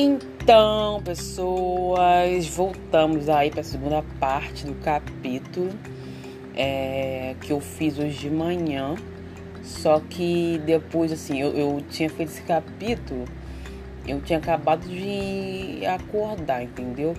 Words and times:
Então, 0.00 1.02
pessoas, 1.02 2.46
voltamos 2.46 3.28
aí 3.28 3.50
para 3.50 3.62
a 3.62 3.64
segunda 3.64 4.00
parte 4.20 4.64
do 4.64 4.76
capítulo 4.76 5.70
é, 6.54 7.34
que 7.40 7.50
eu 7.50 7.58
fiz 7.58 7.98
hoje 7.98 8.16
de 8.16 8.30
manhã. 8.30 8.94
Só 9.60 9.98
que 9.98 10.62
depois, 10.64 11.10
assim, 11.10 11.40
eu, 11.40 11.50
eu 11.50 11.82
tinha 11.90 12.08
feito 12.08 12.28
esse 12.28 12.42
capítulo, 12.42 13.24
eu 14.06 14.20
tinha 14.20 14.38
acabado 14.38 14.86
de 14.86 15.84
acordar, 15.84 16.62
entendeu? 16.62 17.14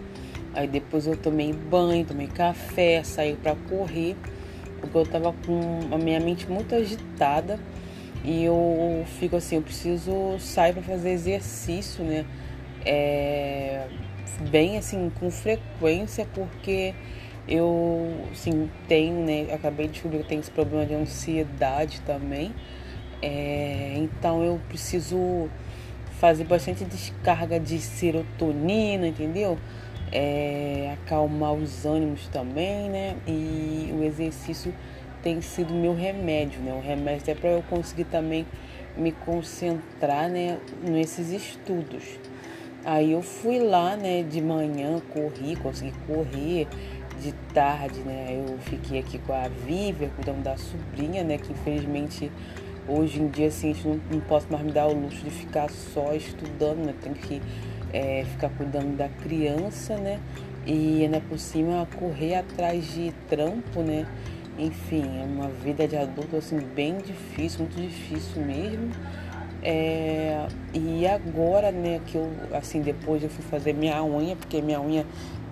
Aí 0.53 0.65
depois 0.65 1.05
eu 1.05 1.17
tomei 1.17 1.51
banho, 1.51 2.05
tomei 2.05 2.27
café, 2.27 3.03
saí 3.03 3.35
para 3.35 3.57
correr, 3.67 4.15
porque 4.79 4.97
eu 4.97 5.05
tava 5.05 5.35
com 5.45 5.93
a 5.93 5.97
minha 5.97 6.21
mente 6.21 6.49
muito 6.49 6.73
agitada 6.73 7.59
e 8.23 8.45
eu 8.45 9.03
fico 9.19 9.35
assim, 9.35 9.57
eu 9.57 9.61
preciso 9.61 10.39
sair 10.39 10.71
para 10.71 10.81
fazer 10.81 11.09
exercício, 11.09 12.05
né? 12.05 12.25
É, 12.85 13.87
bem 14.49 14.77
assim, 14.77 15.11
com 15.19 15.29
frequência, 15.29 16.25
porque 16.33 16.93
eu 17.47 18.25
sim 18.33 18.69
tenho, 18.87 19.25
né? 19.25 19.53
Acabei 19.53 19.87
de 19.87 19.93
descobrir 19.93 20.19
que 20.19 20.29
tenho 20.29 20.41
esse 20.41 20.51
problema 20.51 20.85
de 20.85 20.93
ansiedade 20.93 22.01
também. 22.01 22.53
É, 23.21 23.93
então 23.97 24.43
eu 24.43 24.61
preciso 24.69 25.49
fazer 26.19 26.43
bastante 26.43 26.85
descarga 26.85 27.59
de 27.59 27.79
serotonina, 27.79 29.07
entendeu? 29.07 29.57
É, 30.11 30.95
acalmar 31.01 31.53
os 31.53 31.85
ânimos 31.85 32.27
também, 32.27 32.89
né? 32.89 33.15
E 33.27 33.93
o 33.93 34.03
exercício 34.03 34.73
tem 35.21 35.41
sido 35.41 35.73
meu 35.73 35.93
remédio, 35.95 36.61
né? 36.61 36.73
O 36.73 36.81
remédio 36.81 37.21
até 37.23 37.35
para 37.35 37.49
eu 37.49 37.63
conseguir 37.63 38.05
também 38.05 38.45
me 38.97 39.11
concentrar, 39.11 40.29
né, 40.29 40.59
nesses 40.83 41.31
estudos. 41.31 42.03
Aí 42.85 43.11
eu 43.11 43.21
fui 43.21 43.59
lá, 43.59 43.95
né, 43.95 44.23
de 44.23 44.41
manhã, 44.41 45.01
corri, 45.13 45.55
consegui 45.57 45.93
correr, 46.07 46.67
de 47.21 47.33
tarde, 47.53 47.99
né, 47.99 48.27
eu 48.47 48.57
fiquei 48.59 48.99
aqui 48.99 49.19
com 49.19 49.33
a 49.33 49.49
Vívia, 49.49 50.09
cuidando 50.15 50.41
da 50.41 50.55
sobrinha, 50.55 51.23
né, 51.23 51.37
que 51.37 51.51
infelizmente 51.51 52.31
hoje 52.87 53.21
em 53.21 53.27
dia, 53.27 53.47
assim, 53.47 53.73
a 53.73 53.87
não, 53.87 53.99
não 54.09 54.19
posso 54.21 54.47
mais 54.49 54.63
me 54.63 54.71
dar 54.71 54.87
o 54.87 54.93
luxo 54.93 55.23
de 55.23 55.29
ficar 55.29 55.69
só 55.69 56.13
estudando, 56.13 56.85
né, 56.85 56.93
tenho 57.01 57.15
que 57.15 57.41
é, 57.91 58.23
ficar 58.31 58.49
cuidando 58.49 58.95
da 58.95 59.09
criança, 59.09 59.97
né, 59.97 60.19
e 60.65 61.03
ainda 61.03 61.19
por 61.19 61.37
cima 61.37 61.85
correr 61.99 62.35
atrás 62.35 62.93
de 62.93 63.11
trampo, 63.27 63.81
né, 63.81 64.07
enfim, 64.57 65.03
é 65.21 65.25
uma 65.25 65.49
vida 65.49 65.87
de 65.87 65.97
adulto 65.97 66.37
assim 66.37 66.59
bem 66.59 66.97
difícil, 66.97 67.59
muito 67.59 67.79
difícil 67.79 68.41
mesmo. 68.41 68.91
É, 69.61 70.47
e 70.73 71.05
agora, 71.05 71.71
né, 71.71 71.99
que 72.07 72.15
eu, 72.15 72.31
assim, 72.53 72.81
depois 72.81 73.21
eu 73.21 73.29
fui 73.29 73.43
fazer 73.43 73.73
minha 73.73 74.01
unha, 74.03 74.35
porque 74.35 74.61
minha 74.61 74.79
unha 74.79 75.05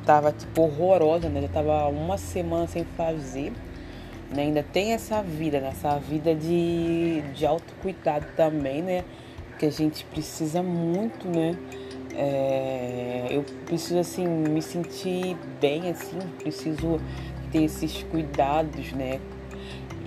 tava, 0.05 0.31
tipo, 0.31 0.61
horrorosa, 0.61 1.27
né, 1.27 1.41
já 1.41 1.50
tava 1.50 1.88
uma 1.89 2.17
semana 2.17 2.67
sem 2.67 2.85
fazer, 2.95 3.52
né, 4.33 4.44
ainda 4.44 4.63
tem 4.63 4.94
essa 4.94 5.22
vida, 5.22 5.59
né, 5.59 5.69
essa 5.69 6.00
vida 6.00 6.33
de, 6.33 7.22
de 7.33 7.45
autocuidado 7.45 8.25
também, 8.38 8.81
né, 8.81 9.03
que 9.59 9.66
a 9.66 9.72
gente 9.72 10.05
precisa 10.05 10.63
muito, 10.63 11.28
né, 11.28 11.58
é, 12.16 13.28
eu 13.30 13.44
preciso, 13.66 14.00
assim, 14.00 14.25
me 14.25 14.61
sentir 14.61 15.38
bem, 15.59 15.89
assim, 15.91 16.17
preciso 16.39 17.00
ter 17.52 17.63
esses 17.63 18.03
cuidados, 18.03 18.91
né? 18.94 19.19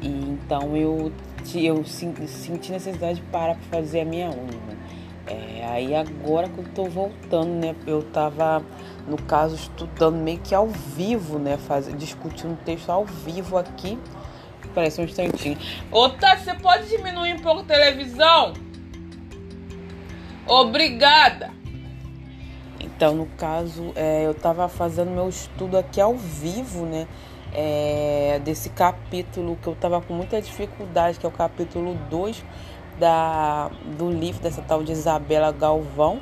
E 0.02 0.08
então 0.08 0.76
eu, 0.76 1.12
eu 1.54 1.84
senti 1.84 2.72
necessidade 2.72 3.16
de 3.16 3.22
parar 3.26 3.54
para 3.54 3.80
fazer 3.80 4.00
a 4.00 4.04
minha 4.04 4.28
unha. 4.30 4.78
É, 5.26 5.64
aí 5.66 5.94
agora 5.94 6.48
que 6.48 6.58
eu 6.58 6.64
tô 6.74 6.84
voltando, 6.84 7.50
né? 7.50 7.74
Eu 7.86 8.02
tava, 8.02 8.62
no 9.06 9.16
caso, 9.22 9.54
estudando 9.54 10.16
meio 10.16 10.38
que 10.38 10.54
ao 10.54 10.66
vivo, 10.66 11.38
né? 11.38 11.56
Faz, 11.56 11.86
discutindo 11.96 12.58
texto 12.64 12.90
ao 12.90 13.04
vivo 13.04 13.56
aqui. 13.56 13.98
Parece 14.74 15.00
um 15.00 15.04
instantinho. 15.04 15.58
Ô, 15.90 16.08
Tati, 16.08 16.44
você 16.44 16.54
pode 16.54 16.88
diminuir 16.88 17.34
um 17.34 17.40
pouco 17.40 17.60
a 17.60 17.64
televisão? 17.64 18.54
Obrigada! 20.46 21.50
Então, 22.78 23.14
no 23.14 23.26
caso, 23.26 23.92
é, 23.94 24.26
eu 24.26 24.34
tava 24.34 24.68
fazendo 24.68 25.10
meu 25.10 25.28
estudo 25.28 25.76
aqui 25.76 26.00
ao 26.00 26.16
vivo, 26.16 26.86
né? 26.86 27.06
É, 27.52 28.40
desse 28.44 28.70
capítulo 28.70 29.56
que 29.60 29.66
eu 29.66 29.72
estava 29.72 30.00
com 30.00 30.14
muita 30.14 30.40
dificuldade, 30.40 31.18
que 31.18 31.26
é 31.26 31.28
o 31.28 31.32
capítulo 31.32 31.94
2 32.08 32.44
da, 32.98 33.70
do 33.98 34.10
livro 34.10 34.42
dessa 34.42 34.62
tal 34.62 34.82
de 34.82 34.92
Isabela 34.92 35.52
Galvão. 35.52 36.20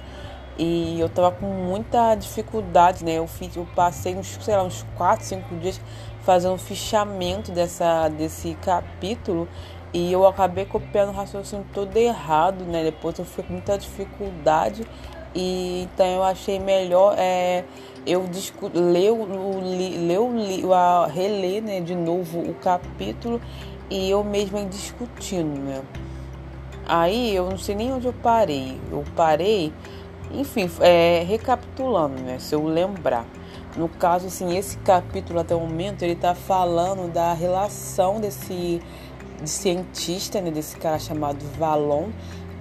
E 0.58 0.98
eu 0.98 1.06
estava 1.06 1.30
com 1.30 1.46
muita 1.46 2.14
dificuldade, 2.16 3.04
né? 3.04 3.12
Eu, 3.14 3.28
fiz, 3.28 3.54
eu 3.54 3.66
passei 3.76 4.16
uns, 4.16 4.38
sei 4.40 4.56
lá, 4.56 4.64
uns 4.64 4.84
4, 4.96 5.24
5 5.24 5.54
dias 5.56 5.80
fazendo 6.22 6.54
um 6.54 6.58
fichamento 6.58 7.52
dessa, 7.52 8.08
desse 8.08 8.54
capítulo 8.54 9.48
e 9.94 10.12
eu 10.12 10.26
acabei 10.26 10.66
copiando 10.66 11.10
o 11.10 11.12
raciocínio 11.12 11.64
todo 11.72 11.96
errado, 11.96 12.64
né? 12.64 12.84
Depois 12.84 13.18
eu 13.18 13.24
fiquei 13.24 13.44
com 13.44 13.52
muita 13.54 13.78
dificuldade 13.78 14.86
e 15.34 15.82
então 15.82 16.06
eu 16.06 16.22
achei 16.22 16.58
melhor 16.58 17.14
é, 17.16 17.64
eu 18.08 18.24
ler 18.74 19.12
o, 19.12 20.72
a, 20.72 21.06
reler 21.06 21.62
né, 21.62 21.80
de 21.80 21.94
novo 21.94 22.40
o 22.40 22.54
capítulo 22.54 23.40
e 23.90 24.10
eu 24.10 24.24
mesma 24.24 24.64
discutindo, 24.64 25.58
né? 25.60 25.82
Aí 26.86 27.34
eu 27.34 27.50
não 27.50 27.58
sei 27.58 27.74
nem 27.74 27.92
onde 27.92 28.06
eu 28.06 28.14
parei. 28.14 28.80
Eu 28.90 29.04
parei, 29.14 29.72
enfim, 30.32 30.70
é, 30.80 31.22
recapitulando, 31.28 32.22
né? 32.22 32.38
Se 32.38 32.54
eu 32.54 32.64
lembrar. 32.64 33.26
No 33.76 33.88
caso, 33.88 34.26
assim, 34.26 34.56
esse 34.56 34.78
capítulo 34.78 35.38
até 35.38 35.54
o 35.54 35.60
momento 35.60 36.02
ele 36.02 36.16
tá 36.16 36.34
falando 36.34 37.12
da 37.12 37.32
relação 37.34 38.20
desse 38.20 38.80
de 39.42 39.48
cientista, 39.48 40.40
né, 40.40 40.50
desse 40.50 40.76
cara 40.76 40.98
chamado 40.98 41.44
Valon, 41.56 42.08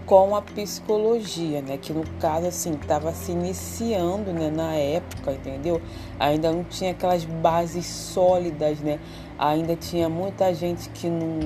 com 0.07 0.34
a 0.38 0.41
psicologia, 0.41 1.62
né? 1.62 1.78
Que 1.78 1.91
no 1.91 2.03
caso, 2.18 2.47
assim, 2.47 2.72
estava 2.72 3.13
se 3.13 3.34
iniciando, 3.34 4.31
né? 4.31 4.50
Na 4.50 4.73
época, 4.73 5.34
entendeu? 5.34 5.81
Ainda 6.18 6.51
não 6.51 6.63
tinha 6.63 6.91
aquelas 6.91 7.25
bases 7.25 7.85
sólidas, 7.85 8.79
né? 8.79 9.00
Ainda 9.38 9.75
tinha 9.75 10.07
muita 10.07 10.53
gente 10.53 10.90
que 10.90 11.09
não, 11.09 11.40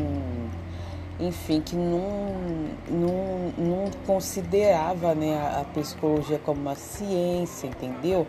enfim, 1.20 1.60
que 1.60 1.76
não, 1.76 2.02
não, 2.88 3.54
não 3.58 3.92
considerava, 4.06 5.16
né? 5.16 5.36
A, 5.60 5.66
psicologia 5.74 6.38
como 6.38 6.62
uma 6.62 6.76
ciência, 6.76 7.66
entendeu? 7.66 8.28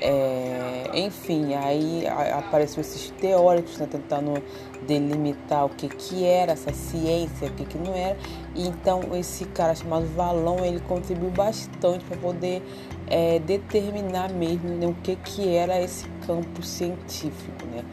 É, 0.00 0.90
enfim, 0.94 1.54
aí 1.54 2.06
apareceu 2.06 2.80
esses 2.80 3.10
teóricos 3.20 3.78
né, 3.78 3.88
tentando 3.90 4.40
delimitar 4.86 5.66
o 5.66 5.68
que, 5.70 5.88
que 5.88 6.24
era 6.24 6.52
essa 6.52 6.72
ciência, 6.72 7.48
o 7.48 7.52
que, 7.52 7.64
que 7.64 7.78
não 7.78 7.94
era. 7.94 8.16
E 8.54 8.68
então 8.68 9.00
esse 9.14 9.44
cara 9.46 9.74
chamado 9.74 10.06
Valão 10.14 10.64
ele 10.64 10.80
contribuiu 10.80 11.30
bastante 11.30 12.04
para 12.04 12.16
poder 12.16 12.62
é, 13.08 13.40
determinar 13.40 14.32
mesmo 14.32 14.68
né, 14.68 14.86
o 14.86 14.94
que, 14.94 15.16
que 15.16 15.48
era 15.54 15.80
esse 15.80 16.06
campo 16.26 16.62
científico. 16.62 17.66
Né? 17.66 17.84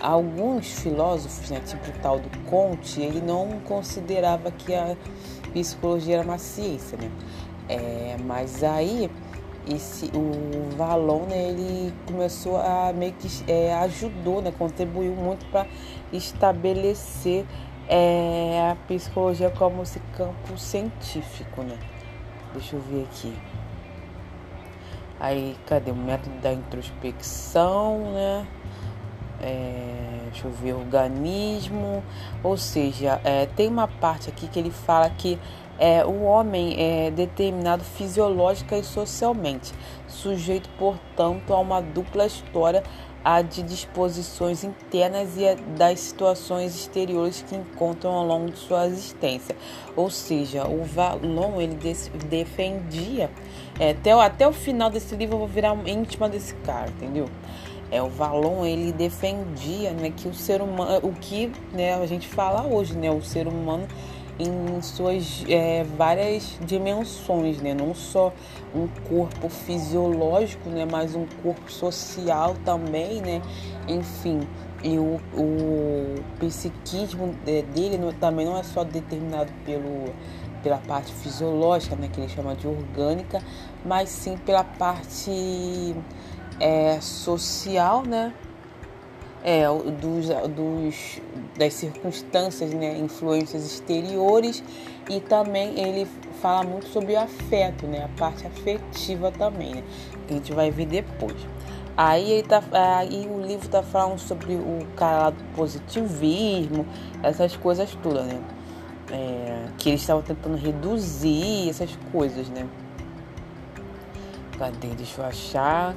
Alguns 0.00 0.66
filósofos, 0.80 1.50
né, 1.50 1.60
tipo 1.60 1.90
o 1.90 2.02
tal 2.02 2.18
do 2.18 2.30
Conte, 2.48 3.02
ele 3.02 3.20
não 3.20 3.60
considerava 3.66 4.50
que 4.50 4.74
a 4.74 4.96
psicologia 5.52 6.16
era 6.16 6.24
uma 6.24 6.38
ciência, 6.38 6.96
né? 6.96 7.10
É, 7.68 8.16
mas 8.24 8.64
aí 8.64 9.10
esse, 9.68 10.10
o 10.14 10.76
Valon, 10.76 11.26
né, 11.26 11.50
ele 11.50 11.92
começou 12.06 12.56
a 12.56 12.92
meio 12.92 13.12
que 13.12 13.28
é, 13.50 13.74
ajudou, 13.74 14.40
né, 14.40 14.52
contribuiu 14.56 15.12
muito 15.14 15.44
para 15.46 15.66
estabelecer 16.12 17.44
é, 17.88 18.70
a 18.70 18.76
psicologia 18.86 19.50
como 19.50 19.82
esse 19.82 20.00
campo 20.16 20.56
científico, 20.56 21.62
né? 21.62 21.76
Deixa 22.52 22.76
eu 22.76 22.80
ver 22.80 23.02
aqui. 23.02 23.36
Aí, 25.18 25.56
cadê 25.66 25.90
o 25.90 25.96
método 25.96 26.36
da 26.40 26.52
introspecção, 26.52 28.12
né? 28.12 28.46
É, 29.40 30.20
deixa 30.30 30.46
eu 30.46 30.52
ver, 30.52 30.74
organismo. 30.74 32.02
Ou 32.42 32.56
seja, 32.56 33.20
é, 33.24 33.46
tem 33.46 33.68
uma 33.68 33.88
parte 33.88 34.30
aqui 34.30 34.46
que 34.48 34.58
ele 34.58 34.70
fala 34.70 35.10
que 35.10 35.38
é, 35.80 36.04
o 36.04 36.22
homem 36.24 36.76
é 36.78 37.10
determinado 37.10 37.82
fisiológica 37.82 38.76
e 38.76 38.84
socialmente, 38.84 39.72
sujeito, 40.06 40.68
portanto, 40.78 41.54
a 41.54 41.58
uma 41.58 41.80
dupla 41.80 42.26
história 42.26 42.82
a 43.24 43.42
de 43.42 43.62
disposições 43.62 44.64
internas 44.64 45.36
e 45.36 45.54
das 45.76 46.00
situações 46.00 46.74
exteriores 46.74 47.44
que 47.46 47.54
encontram 47.54 48.12
ao 48.12 48.26
longo 48.26 48.50
de 48.50 48.58
sua 48.58 48.86
existência. 48.86 49.54
Ou 49.94 50.10
seja, 50.10 50.66
o 50.66 50.84
Valon 50.84 51.60
ele 51.60 51.76
defendia 52.28 53.30
é, 53.78 53.90
até, 53.90 54.12
até 54.12 54.48
o 54.48 54.52
final 54.52 54.90
desse 54.90 55.14
livro 55.16 55.34
eu 55.34 55.38
vou 55.40 55.48
virar 55.48 55.76
íntima 55.86 56.28
desse 56.28 56.54
cara, 56.56 56.90
entendeu? 56.90 57.26
É, 57.90 58.00
o 58.00 58.08
Valon 58.08 58.64
ele 58.64 58.92
defendia 58.92 59.92
né, 59.92 60.12
que 60.16 60.28
o 60.28 60.34
ser 60.34 60.62
humano, 60.62 61.00
o 61.02 61.12
que 61.12 61.52
né, 61.72 61.94
a 61.94 62.06
gente 62.06 62.28
fala 62.28 62.66
hoje, 62.66 62.96
né, 62.96 63.10
o 63.10 63.20
ser 63.20 63.48
humano 63.48 63.86
em 64.38 64.80
suas 64.82 65.44
é, 65.48 65.84
várias 65.96 66.58
dimensões, 66.64 67.60
né? 67.60 67.74
Não 67.74 67.94
só 67.94 68.32
um 68.74 68.86
corpo 69.08 69.48
fisiológico, 69.48 70.68
né? 70.70 70.86
Mas 70.90 71.14
um 71.14 71.26
corpo 71.42 71.70
social 71.70 72.54
também, 72.64 73.20
né? 73.20 73.42
Enfim, 73.88 74.40
e 74.82 74.98
o, 74.98 75.20
o 75.34 76.14
psiquismo 76.38 77.34
dele 77.44 77.98
também 78.18 78.46
não 78.46 78.58
é 78.58 78.62
só 78.62 78.82
determinado 78.82 79.52
pelo, 79.64 80.06
pela 80.62 80.78
parte 80.78 81.12
fisiológica, 81.12 81.96
né? 81.96 82.08
Que 82.12 82.20
ele 82.20 82.28
chama 82.28 82.54
de 82.54 82.66
orgânica, 82.66 83.42
mas 83.84 84.08
sim 84.08 84.36
pela 84.38 84.64
parte 84.64 85.94
é, 86.58 87.00
social, 87.00 88.02
né? 88.04 88.32
É, 89.42 89.64
dos, 90.00 90.28
dos, 90.54 91.20
das 91.58 91.74
circunstâncias, 91.74 92.72
né, 92.72 92.98
influências 92.98 93.64
exteriores 93.64 94.62
e 95.08 95.20
também 95.20 95.78
ele 95.80 96.06
fala 96.40 96.62
muito 96.64 96.86
sobre 96.86 97.14
o 97.14 97.18
afeto, 97.18 97.86
né, 97.86 98.04
a 98.04 98.18
parte 98.18 98.46
afetiva 98.46 99.30
também, 99.30 99.76
né, 99.76 99.82
que 100.26 100.34
a 100.34 100.36
gente 100.36 100.52
vai 100.52 100.70
ver 100.70 100.86
depois. 100.86 101.36
Aí, 101.96 102.32
ele 102.32 102.48
tá, 102.48 102.62
aí 102.72 103.28
o 103.30 103.44
livro 103.44 103.68
tá 103.68 103.82
falando 103.82 104.18
sobre 104.18 104.54
o 104.54 104.86
cara 104.96 105.30
do 105.30 105.44
positivismo, 105.54 106.86
essas 107.22 107.54
coisas 107.56 107.94
todas, 108.02 108.24
né? 108.24 108.40
É, 109.12 109.66
que 109.76 109.90
eles 109.90 110.00
estavam 110.00 110.22
tentando 110.22 110.56
reduzir 110.56 111.68
essas 111.68 111.90
coisas, 112.10 112.48
né? 112.48 112.66
Cadê? 114.56 114.88
Deixa 114.88 115.20
eu 115.20 115.26
achar. 115.26 115.94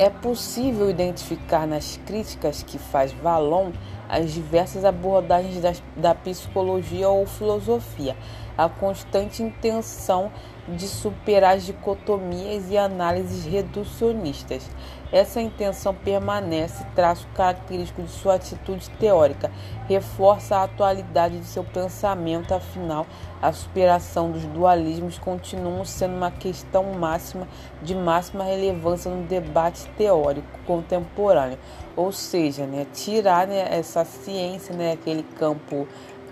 É 0.00 0.08
possível 0.08 0.88
identificar 0.88 1.66
nas 1.66 2.00
críticas 2.06 2.62
que 2.62 2.78
faz 2.78 3.12
Valon 3.12 3.70
as 4.10 4.32
diversas 4.32 4.84
abordagens 4.84 5.60
da, 5.60 5.72
da 5.96 6.14
psicologia 6.14 7.08
ou 7.08 7.24
filosofia, 7.26 8.16
a 8.58 8.68
constante 8.68 9.42
intenção 9.42 10.30
de 10.68 10.86
superar 10.86 11.56
as 11.56 11.64
dicotomias 11.64 12.70
e 12.70 12.76
análises 12.76 13.44
reducionistas. 13.44 14.68
Essa 15.12 15.40
intenção 15.40 15.92
permanece, 15.92 16.84
traço 16.94 17.26
característico 17.34 18.02
de 18.02 18.10
sua 18.10 18.34
atitude 18.34 18.88
teórica, 18.90 19.50
reforça 19.88 20.56
a 20.56 20.64
atualidade 20.64 21.38
de 21.38 21.46
seu 21.46 21.64
pensamento, 21.64 22.54
afinal, 22.54 23.06
a 23.42 23.52
superação 23.52 24.30
dos 24.30 24.44
dualismos 24.44 25.18
continua 25.18 25.84
sendo 25.84 26.14
uma 26.14 26.30
questão 26.30 26.84
máxima 26.92 27.48
de 27.82 27.94
máxima 27.94 28.44
relevância 28.44 29.10
no 29.10 29.24
debate 29.24 29.88
teórico 29.96 30.46
contemporâneo. 30.66 31.58
Ou 32.00 32.12
seja, 32.12 32.64
né, 32.64 32.86
tirar 32.94 33.46
né, 33.46 33.78
essa 33.78 34.06
ciência, 34.06 34.74
né, 34.74 34.92
aquele 34.92 35.22
campo 35.38 35.86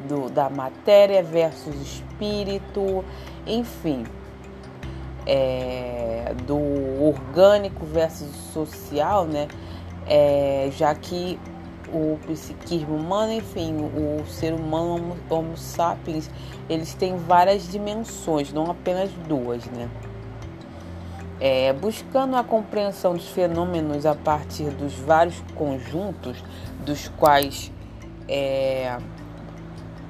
do, 0.09 0.31
da 0.31 0.49
matéria 0.49 1.23
versus 1.23 1.75
espírito, 1.77 3.05
enfim, 3.47 4.05
é, 5.27 6.35
do 6.47 6.59
orgânico 7.05 7.85
versus 7.85 8.35
social, 8.51 9.27
né? 9.27 9.47
É, 10.07 10.71
já 10.73 10.95
que 10.95 11.39
o 11.93 12.19
psiquismo 12.27 12.97
humano, 12.97 13.35
enfim, 13.35 13.77
o 13.77 14.25
ser 14.27 14.55
humano, 14.55 15.19
Homo 15.29 15.55
sapiens, 15.55 16.31
eles 16.71 16.95
têm 16.95 17.19
várias 17.19 17.71
dimensões, 17.71 18.55
não 18.55 18.71
apenas 18.71 19.11
duas, 19.29 19.67
né? 19.67 19.87
É, 21.41 21.73
buscando 21.73 22.37
a 22.37 22.43
compreensão 22.43 23.15
dos 23.15 23.29
fenômenos 23.29 24.05
a 24.05 24.15
partir 24.15 24.71
dos 24.71 24.95
vários 24.95 25.41
conjuntos 25.55 26.43
dos 26.85 27.07
quais 27.09 27.71
é, 28.29 28.99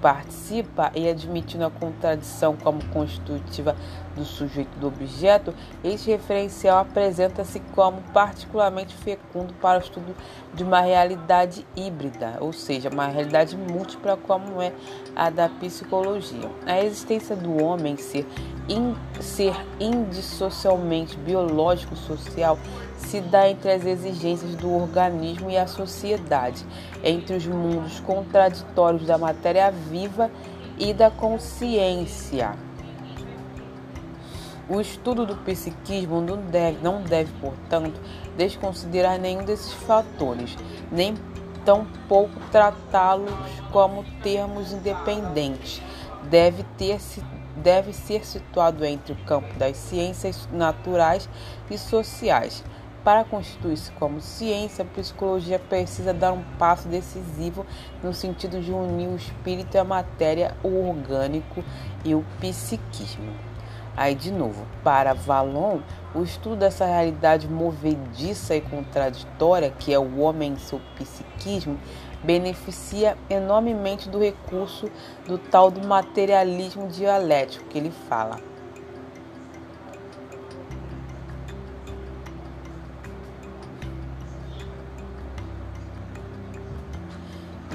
participa 0.00 0.90
e 0.94 1.08
admitindo 1.08 1.64
a 1.64 1.70
contradição 1.70 2.56
como 2.56 2.84
constitutiva 2.86 3.76
do 4.16 4.24
sujeito 4.24 4.76
do 4.78 4.88
objeto, 4.88 5.54
este 5.82 6.10
referencial 6.10 6.78
apresenta-se 6.78 7.60
como 7.74 8.00
particularmente 8.12 8.94
fecundo 8.96 9.52
para 9.54 9.78
o 9.78 9.82
estudo 9.82 10.14
de 10.54 10.64
uma 10.64 10.80
realidade 10.80 11.66
híbrida, 11.76 12.38
ou 12.40 12.52
seja, 12.52 12.88
uma 12.88 13.06
realidade 13.06 13.56
múltipla 13.56 14.16
como 14.16 14.60
é 14.60 14.72
a 15.14 15.30
da 15.30 15.48
psicologia. 15.48 16.50
A 16.66 16.82
existência 16.82 17.36
do 17.36 17.62
homem 17.62 17.96
ser, 17.96 18.26
in, 18.68 18.94
ser 19.20 19.54
indissocialmente 19.80 21.16
biológico-social 21.16 22.58
se 22.96 23.20
dá 23.20 23.48
entre 23.48 23.72
as 23.72 23.86
exigências 23.86 24.54
do 24.56 24.72
organismo 24.72 25.50
e 25.50 25.56
a 25.56 25.66
sociedade, 25.66 26.64
entre 27.02 27.36
os 27.36 27.46
mundos 27.46 28.00
contraditórios 28.00 29.06
da 29.06 29.16
matéria 29.16 29.70
viva 29.70 30.30
e 30.78 30.92
da 30.92 31.10
consciência. 31.10 32.54
O 34.68 34.80
estudo 34.80 35.24
do 35.24 35.36
psiquismo 35.36 36.20
não 36.20 36.36
deve, 36.36 36.78
não 36.82 37.02
deve, 37.02 37.32
portanto, 37.40 37.98
desconsiderar 38.36 39.18
nenhum 39.18 39.42
desses 39.42 39.72
fatores, 39.72 40.56
nem 40.92 41.14
tampouco 41.64 42.38
tratá-los 42.52 43.32
como 43.72 44.04
termos 44.22 44.72
independentes. 44.72 45.80
Deve, 46.28 46.62
ter, 46.76 46.98
deve 47.62 47.92
ser 47.92 48.24
situado 48.24 48.84
entre 48.84 49.12
o 49.12 49.24
campo 49.24 49.52
das 49.58 49.76
ciências 49.76 50.48
naturais 50.52 51.28
e 51.70 51.76
sociais. 51.76 52.64
Para 53.04 53.24
constituir-se 53.24 53.90
como 53.92 54.20
ciência, 54.20 54.84
a 54.84 54.94
psicologia 54.94 55.58
precisa 55.58 56.12
dar 56.12 56.32
um 56.32 56.42
passo 56.58 56.88
decisivo 56.88 57.64
no 58.02 58.12
sentido 58.12 58.60
de 58.60 58.72
unir 58.72 59.08
o 59.08 59.16
espírito 59.16 59.76
e 59.76 59.78
a 59.78 59.84
matéria, 59.84 60.54
o 60.62 60.88
orgânico 60.88 61.64
e 62.04 62.14
o 62.14 62.24
psiquismo. 62.40 63.32
Aí, 63.96 64.14
de 64.14 64.30
novo, 64.30 64.64
para 64.84 65.12
Valon, 65.12 65.80
o 66.14 66.22
estudo 66.22 66.54
dessa 66.54 66.86
realidade 66.86 67.48
movediça 67.48 68.54
e 68.54 68.60
contraditória, 68.60 69.70
que 69.70 69.92
é 69.92 69.98
o 69.98 70.20
homem 70.20 70.52
e 70.52 70.60
seu 70.60 70.80
psiquismo, 70.94 71.76
beneficia 72.22 73.16
enormemente 73.30 74.08
do 74.08 74.18
recurso 74.18 74.90
do 75.26 75.38
tal 75.38 75.70
do 75.70 75.86
materialismo 75.86 76.88
dialético 76.88 77.64
que 77.66 77.78
ele 77.78 77.92
fala. 78.08 78.48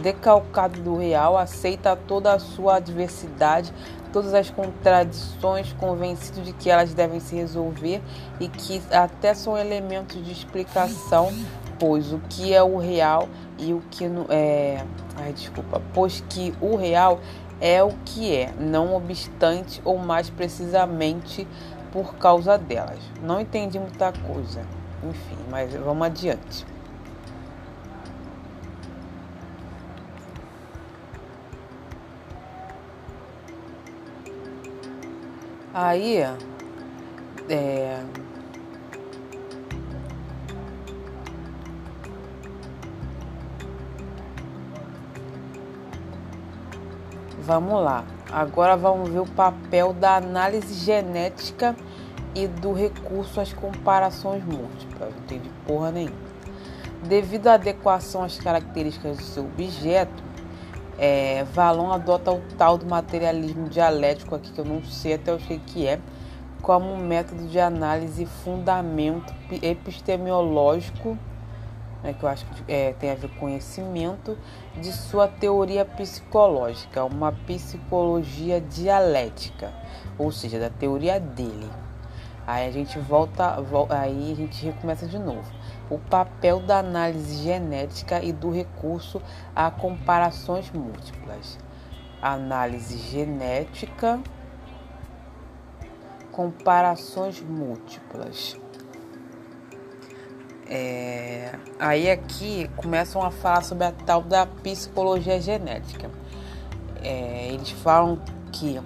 decalcado 0.03 0.81
do 0.81 0.97
real, 0.97 1.37
aceita 1.37 1.95
toda 1.95 2.33
a 2.33 2.39
sua 2.39 2.75
adversidade, 2.75 3.73
todas 4.11 4.33
as 4.33 4.49
contradições, 4.51 5.73
convencido 5.73 6.41
de 6.41 6.51
que 6.51 6.69
elas 6.69 6.93
devem 6.93 7.19
se 7.19 7.35
resolver 7.35 8.01
e 8.39 8.49
que 8.49 8.81
até 8.91 9.33
são 9.33 9.57
elementos 9.57 10.23
de 10.23 10.31
explicação, 10.31 11.31
pois 11.79 12.11
o 12.13 12.19
que 12.29 12.53
é 12.53 12.61
o 12.63 12.77
real 12.77 13.27
e 13.57 13.73
o 13.73 13.81
que 13.91 14.07
não 14.07 14.25
é, 14.29 14.83
ai, 15.17 15.33
desculpa, 15.33 15.81
pois 15.93 16.23
que 16.29 16.53
o 16.61 16.75
real 16.75 17.19
é 17.59 17.83
o 17.83 17.91
que 18.05 18.35
é, 18.35 18.51
não 18.59 18.95
obstante 18.95 19.81
ou 19.85 19.97
mais 19.97 20.29
precisamente 20.29 21.47
por 21.91 22.15
causa 22.15 22.57
delas. 22.57 22.99
Não 23.21 23.39
entendi 23.39 23.79
muita 23.79 24.11
coisa. 24.11 24.61
Enfim, 25.03 25.37
mas 25.49 25.73
vamos 25.73 26.05
adiante. 26.07 26.65
Aí, 35.73 36.17
é, 37.49 38.03
Vamos 47.45 47.83
lá. 47.83 48.05
Agora 48.31 48.77
vamos 48.77 49.09
ver 49.09 49.19
o 49.19 49.25
papel 49.25 49.91
da 49.91 50.15
análise 50.15 50.73
genética 50.75 51.75
e 52.33 52.47
do 52.47 52.71
recurso 52.71 53.41
às 53.41 53.51
comparações 53.51 54.41
múltiplas. 54.45 55.13
Não 55.13 55.23
entendi 55.23 55.51
porra 55.67 55.91
nenhuma. 55.91 56.15
Devido 57.03 57.47
à 57.47 57.55
adequação 57.55 58.23
às 58.23 58.39
características 58.39 59.17
do 59.17 59.23
seu 59.23 59.43
objeto, 59.43 60.23
é, 60.97 61.43
Valon 61.53 61.91
adota 61.91 62.31
o 62.31 62.41
tal 62.57 62.77
do 62.77 62.85
materialismo 62.85 63.67
dialético 63.67 64.35
aqui, 64.35 64.49
que 64.49 64.59
eu 64.59 64.65
não 64.65 64.81
sei 64.81 65.15
até 65.15 65.33
o 65.33 65.37
que 65.37 65.85
é, 65.85 65.99
como 66.61 66.93
um 66.93 66.97
método 66.97 67.45
de 67.47 67.59
análise 67.59 68.25
fundamento 68.25 69.33
epistemológico, 69.61 71.17
né, 72.03 72.13
que 72.13 72.23
eu 72.23 72.29
acho 72.29 72.45
que 72.45 72.71
é, 72.71 72.93
tem 72.93 73.11
a 73.11 73.15
ver 73.15 73.29
com 73.29 73.39
conhecimento, 73.39 74.37
de 74.79 74.91
sua 74.91 75.27
teoria 75.27 75.85
psicológica, 75.85 77.03
uma 77.05 77.31
psicologia 77.31 78.59
dialética, 78.59 79.73
ou 80.17 80.31
seja, 80.31 80.59
da 80.59 80.69
teoria 80.69 81.19
dele. 81.19 81.69
Aí 82.45 82.67
a 82.67 82.71
gente 82.71 82.99
volta, 82.99 83.55
aí 83.89 84.33
a 84.33 84.35
gente 84.35 84.65
recomeça 84.65 85.07
de 85.07 85.17
novo. 85.17 85.49
O 85.89 85.97
papel 85.97 86.59
da 86.59 86.79
análise 86.79 87.41
genética 87.41 88.21
e 88.21 88.33
do 88.33 88.51
recurso 88.51 89.21
a 89.55 89.71
comparações 89.71 90.69
múltiplas. 90.71 91.57
Análise 92.21 92.97
genética, 92.97 94.19
comparações 96.31 97.41
múltiplas. 97.41 98.57
É, 100.69 101.53
aí 101.79 102.09
aqui 102.09 102.69
começam 102.77 103.21
a 103.21 103.31
falar 103.31 103.63
sobre 103.63 103.85
a 103.85 103.91
tal 103.91 104.21
da 104.21 104.45
psicologia 104.45 105.39
genética. 105.39 106.09
É, 107.01 107.49
eles 107.51 107.69
falam 107.71 108.19
que 108.51 108.79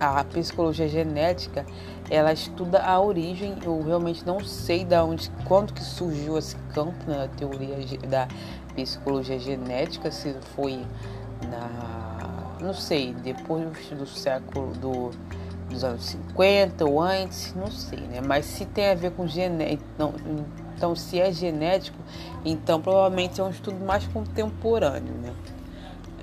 a 0.00 0.24
psicologia 0.24 0.88
genética 0.88 1.64
ela 2.10 2.32
estuda 2.32 2.82
a 2.82 3.00
origem. 3.00 3.56
Eu 3.62 3.82
realmente 3.82 4.26
não 4.26 4.40
sei 4.40 4.84
da 4.84 5.04
onde, 5.04 5.30
quando 5.44 5.72
que 5.72 5.84
surgiu 5.84 6.36
esse 6.36 6.56
campo 6.74 6.98
na 7.06 7.18
né, 7.18 7.30
teoria 7.36 7.76
da 8.08 8.26
psicologia 8.74 9.38
genética, 9.38 10.10
se 10.10 10.34
foi 10.54 10.84
na, 11.48 12.56
não 12.60 12.74
sei, 12.74 13.14
depois 13.14 13.64
do 13.90 14.06
século 14.06 14.72
do, 14.74 15.10
dos 15.68 15.84
anos 15.84 16.04
50 16.04 16.84
ou 16.84 17.00
antes, 17.00 17.54
não 17.54 17.70
sei, 17.70 18.00
né? 18.00 18.20
Mas 18.20 18.44
se 18.46 18.64
tem 18.66 18.90
a 18.90 18.94
ver 18.94 19.12
com 19.12 19.26
genética, 19.26 19.82
então, 19.94 20.14
então 20.80 20.96
se 20.96 21.20
é 21.20 21.30
genético, 21.30 21.98
então 22.42 22.80
provavelmente 22.80 23.38
é 23.38 23.44
um 23.44 23.50
estudo 23.50 23.84
mais 23.84 24.06
contemporâneo, 24.06 25.12
né? 25.12 25.34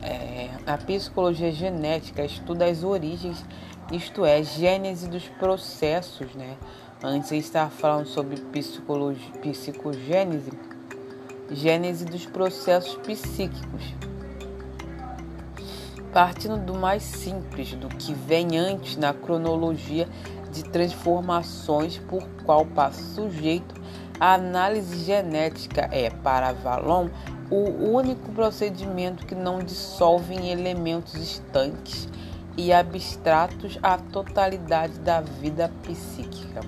É, 0.01 0.49
a 0.65 0.75
psicologia 0.79 1.51
genética 1.51 2.25
estuda 2.25 2.65
as 2.65 2.83
origens 2.83 3.45
isto 3.91 4.25
é, 4.25 4.41
gênese 4.41 5.07
dos 5.07 5.27
processos, 5.27 6.33
né? 6.33 6.57
Antes 7.03 7.29
gente 7.29 7.43
estava 7.45 7.69
falando 7.69 8.07
sobre 8.07 8.37
psicologia, 8.37 9.31
psicogênese, 9.41 10.51
gênese 11.51 12.03
dos 12.05 12.25
processos 12.25 12.95
psíquicos. 12.95 13.93
Partindo 16.11 16.57
do 16.57 16.73
mais 16.73 17.03
simples, 17.03 17.75
do 17.75 17.89
que 17.89 18.11
vem 18.11 18.57
antes 18.57 18.97
na 18.97 19.13
cronologia 19.13 20.09
de 20.51 20.63
transformações 20.63 21.99
por 21.99 22.27
qual 22.43 22.65
passa 22.65 22.99
o 22.99 23.29
sujeito, 23.29 23.77
a 24.19 24.33
análise 24.33 25.03
genética 25.03 25.89
é, 25.91 26.09
para 26.09 26.51
Valon, 26.51 27.09
o 27.49 27.91
único 27.91 28.31
procedimento 28.31 29.25
que 29.25 29.35
não 29.35 29.59
dissolve 29.59 30.35
em 30.35 30.49
elementos 30.49 31.15
estanques 31.15 32.09
e 32.57 32.73
abstratos 32.73 33.77
à 33.81 33.97
totalidade 33.97 34.99
da 34.99 35.21
vida 35.21 35.71
psíquica. 35.83 36.61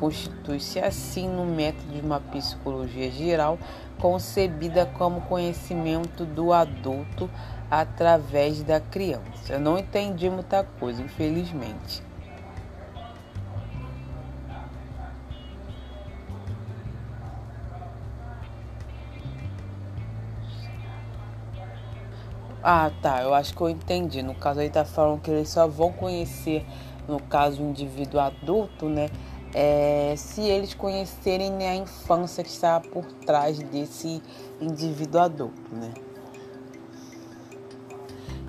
Constitui-se 0.00 0.78
assim 0.78 1.28
no 1.28 1.44
método 1.44 1.92
de 1.92 2.00
uma 2.00 2.20
psicologia 2.20 3.10
geral 3.10 3.58
concebida 4.00 4.86
como 4.86 5.20
conhecimento 5.22 6.24
do 6.24 6.52
adulto 6.52 7.28
através 7.70 8.62
da 8.62 8.80
criança. 8.80 9.52
Eu 9.52 9.60
não 9.60 9.76
entendi 9.76 10.30
muita 10.30 10.64
coisa, 10.64 11.02
infelizmente. 11.02 12.07
Ah, 22.70 22.90
tá. 23.00 23.22
Eu 23.22 23.32
acho 23.32 23.54
que 23.54 23.62
eu 23.62 23.70
entendi. 23.70 24.20
No 24.20 24.34
caso, 24.34 24.60
aí 24.60 24.68
tá 24.68 24.84
falando 24.84 25.22
que 25.22 25.30
eles 25.30 25.48
só 25.48 25.66
vão 25.66 25.90
conhecer, 25.90 26.66
no 27.08 27.18
caso, 27.18 27.62
o 27.62 27.70
indivíduo 27.70 28.20
adulto, 28.20 28.90
né? 28.90 29.08
É, 29.54 30.12
se 30.18 30.42
eles 30.42 30.74
conhecerem 30.74 31.50
né, 31.50 31.70
a 31.70 31.76
infância 31.76 32.44
que 32.44 32.50
está 32.50 32.78
por 32.78 33.06
trás 33.24 33.58
desse 33.58 34.22
indivíduo 34.60 35.18
adulto, 35.18 35.74
né? 35.74 35.94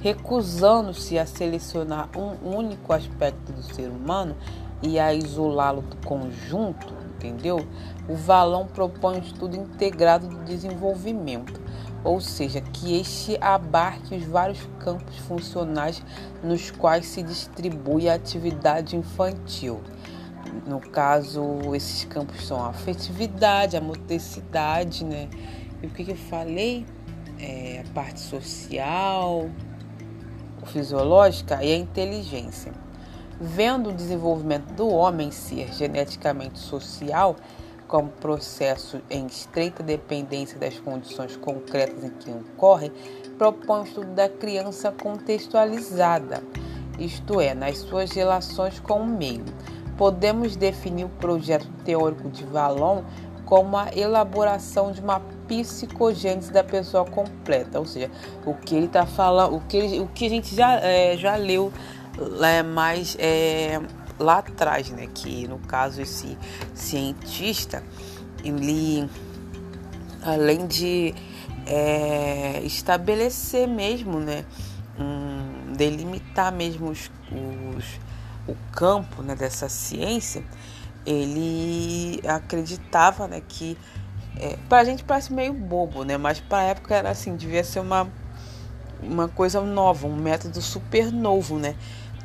Recusando-se 0.01 1.17
a 1.17 1.25
selecionar 1.25 2.09
um 2.17 2.57
único 2.57 2.91
aspecto 2.91 3.53
do 3.53 3.63
ser 3.63 3.87
humano 3.87 4.35
e 4.81 4.99
a 4.99 5.13
isolá-lo 5.13 5.81
do 5.81 5.95
conjunto, 6.05 6.93
entendeu? 7.15 7.65
O 8.09 8.15
Valão 8.15 8.67
propõe 8.67 9.15
um 9.15 9.21
estudo 9.21 9.55
integrado 9.55 10.27
do 10.27 10.43
desenvolvimento 10.43 11.69
ou 12.03 12.21
seja, 12.21 12.61
que 12.61 12.99
este 12.99 13.37
abarque 13.41 14.15
os 14.15 14.23
vários 14.23 14.59
campos 14.79 15.17
funcionais 15.19 16.01
nos 16.43 16.71
quais 16.71 17.05
se 17.05 17.21
distribui 17.21 18.09
a 18.09 18.15
atividade 18.15 18.95
infantil. 18.95 19.81
No 20.65 20.79
caso, 20.79 21.43
esses 21.75 22.05
campos 22.05 22.45
são 22.47 22.63
a 22.63 22.69
afetividade, 22.69 23.75
a 23.75 23.81
motricidade, 23.81 25.03
né? 25.03 25.29
E 25.81 25.87
o 25.87 25.89
que, 25.89 26.09
eu 26.09 26.15
falei? 26.15 26.85
É, 27.39 27.83
a 27.85 27.93
parte 27.93 28.19
social, 28.19 29.49
fisiológica 30.65 31.63
e 31.63 31.71
a 31.71 31.77
inteligência. 31.77 32.73
Vendo 33.39 33.89
o 33.89 33.93
desenvolvimento 33.93 34.73
do 34.73 34.89
homem 34.89 35.31
ser 35.31 35.71
geneticamente 35.73 36.59
social, 36.59 37.35
como 37.89 38.09
processo 38.09 39.01
em 39.09 39.25
estreita 39.25 39.81
dependência 39.81 40.57
das 40.57 40.79
condições 40.79 41.35
concretas 41.35 42.03
em 42.03 42.11
que 42.11 42.29
ocorre, 42.29 42.91
propõe 43.37 43.81
o 43.81 43.83
estudo 43.83 44.13
da 44.13 44.29
criança 44.29 44.91
contextualizada, 44.91 46.43
isto 46.99 47.41
é, 47.41 47.55
nas 47.55 47.79
suas 47.79 48.11
relações 48.11 48.79
com 48.79 49.01
o 49.01 49.05
meio. 49.07 49.43
Podemos 49.97 50.55
definir 50.55 51.05
o 51.05 51.09
projeto 51.09 51.67
teórico 51.83 52.29
de 52.29 52.45
Vallon 52.45 53.03
como 53.43 53.75
a 53.75 53.89
elaboração 53.95 54.91
de 54.91 55.01
uma 55.01 55.19
psicogênese 55.47 56.53
da 56.53 56.63
pessoa 56.63 57.03
completa, 57.03 57.79
ou 57.79 57.85
seja, 57.85 58.11
o 58.45 58.53
que 58.53 58.75
ele 58.75 58.85
está 58.85 59.07
falando, 59.07 59.55
o 59.55 59.61
que, 59.61 59.75
ele, 59.75 59.99
o 59.99 60.07
que 60.07 60.27
a 60.27 60.29
gente 60.29 60.55
já, 60.55 60.75
é, 60.75 61.17
já 61.17 61.35
leu 61.35 61.73
é, 62.43 62.61
mais 62.61 63.17
é, 63.19 63.81
lá 64.19 64.39
atrás, 64.39 64.89
né? 64.89 65.07
Que 65.13 65.47
no 65.47 65.59
caso 65.59 66.01
esse 66.01 66.37
cientista, 66.73 67.83
ele 68.43 69.09
além 70.21 70.67
de 70.67 71.13
é, 71.65 72.61
estabelecer 72.63 73.67
mesmo, 73.67 74.19
né? 74.19 74.45
Um, 74.99 75.73
delimitar 75.73 76.51
mesmo 76.51 76.89
os, 76.89 77.09
os, 77.31 77.85
o 78.45 78.55
campo 78.71 79.21
né, 79.21 79.33
dessa 79.33 79.69
ciência, 79.69 80.43
ele 81.05 82.19
acreditava 82.27 83.29
né, 83.29 83.41
que 83.47 83.77
é, 84.37 84.57
para 84.67 84.79
a 84.79 84.83
gente 84.83 85.03
parece 85.03 85.31
meio 85.33 85.53
bobo, 85.53 86.03
né? 86.03 86.17
Mas 86.17 86.39
para 86.39 86.59
a 86.59 86.63
época 86.63 86.95
era 86.95 87.09
assim, 87.09 87.35
devia 87.35 87.63
ser 87.63 87.79
uma, 87.79 88.07
uma 89.01 89.27
coisa 89.27 89.61
nova, 89.61 90.07
um 90.07 90.15
método 90.15 90.61
super 90.61 91.11
novo, 91.11 91.57
né? 91.57 91.75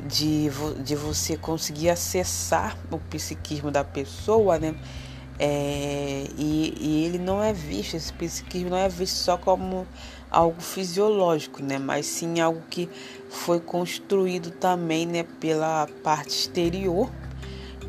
De, 0.05 0.49
de 0.83 0.95
você 0.95 1.35
conseguir 1.35 1.89
acessar 1.89 2.77
o 2.91 2.97
psiquismo 2.97 3.71
da 3.71 3.83
pessoa, 3.83 4.59
né? 4.59 4.75
É, 5.37 6.27
e, 6.37 6.73
e, 6.79 7.05
ele 7.05 7.17
não 7.17 7.43
é 7.43 7.51
visto, 7.51 7.95
esse 7.95 8.13
psiquismo 8.13 8.69
não 8.69 8.77
é 8.77 8.87
visto 8.87 9.15
só 9.15 9.37
como 9.37 9.85
algo 10.29 10.61
fisiológico, 10.61 11.61
né? 11.61 11.77
Mas 11.77 12.05
sim 12.05 12.39
algo 12.39 12.61
que 12.69 12.89
foi 13.29 13.59
construído 13.59 14.51
também, 14.51 15.05
né? 15.05 15.23
Pela 15.39 15.87
parte 16.03 16.29
exterior. 16.29 17.09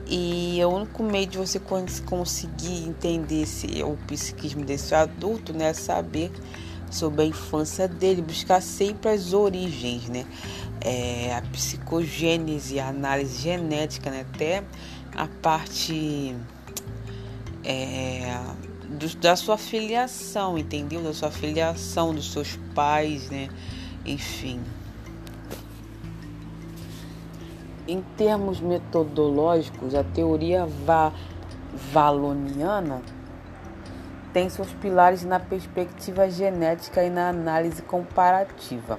E 0.09 0.59
o 0.65 0.69
único 0.69 1.03
meio 1.03 1.27
de 1.27 1.37
você 1.37 1.61
conseguir 2.05 2.89
entender 2.89 3.43
esse, 3.43 3.83
o 3.83 3.97
psiquismo 4.07 4.65
desse 4.65 4.95
adulto, 4.95 5.53
né? 5.53 5.71
É 5.71 5.73
saber 5.73 6.33
sobre 6.91 7.23
a 7.23 7.25
infância 7.27 7.89
dele, 7.89 8.23
buscar 8.23 8.63
sempre 8.63 9.11
as 9.11 9.33
origens, 9.33 10.09
né? 10.09 10.25
É, 10.89 11.35
a 11.35 11.43
psicogênese, 11.51 12.79
a 12.79 12.89
análise 12.89 13.43
genética, 13.43 14.09
né? 14.09 14.25
Até 14.33 14.63
a 15.17 15.27
parte 15.43 16.37
é, 17.65 18.39
do, 18.89 19.17
da 19.17 19.35
sua 19.35 19.59
filiação, 19.59 20.57
entendeu? 20.57 21.03
Da 21.03 21.13
sua 21.13 21.31
filiação, 21.31 22.15
dos 22.15 22.33
seus 22.33 22.57
pais, 22.73 23.29
né? 23.31 23.49
Enfim. 24.05 24.61
Em 27.89 28.01
termos 28.17 28.61
metodológicos, 28.61 29.93
a 29.95 30.05
teoria 30.05 30.67
va 30.67 31.13
valoniana 31.93 33.03
tem 34.37 34.51
seus 34.51 34.71
pilares 34.75 35.25
na 35.25 35.41
perspectiva 35.41 36.29
genética 36.29 37.03
e 37.03 37.09
na 37.09 37.31
análise 37.31 37.81
comparativa. 37.81 38.99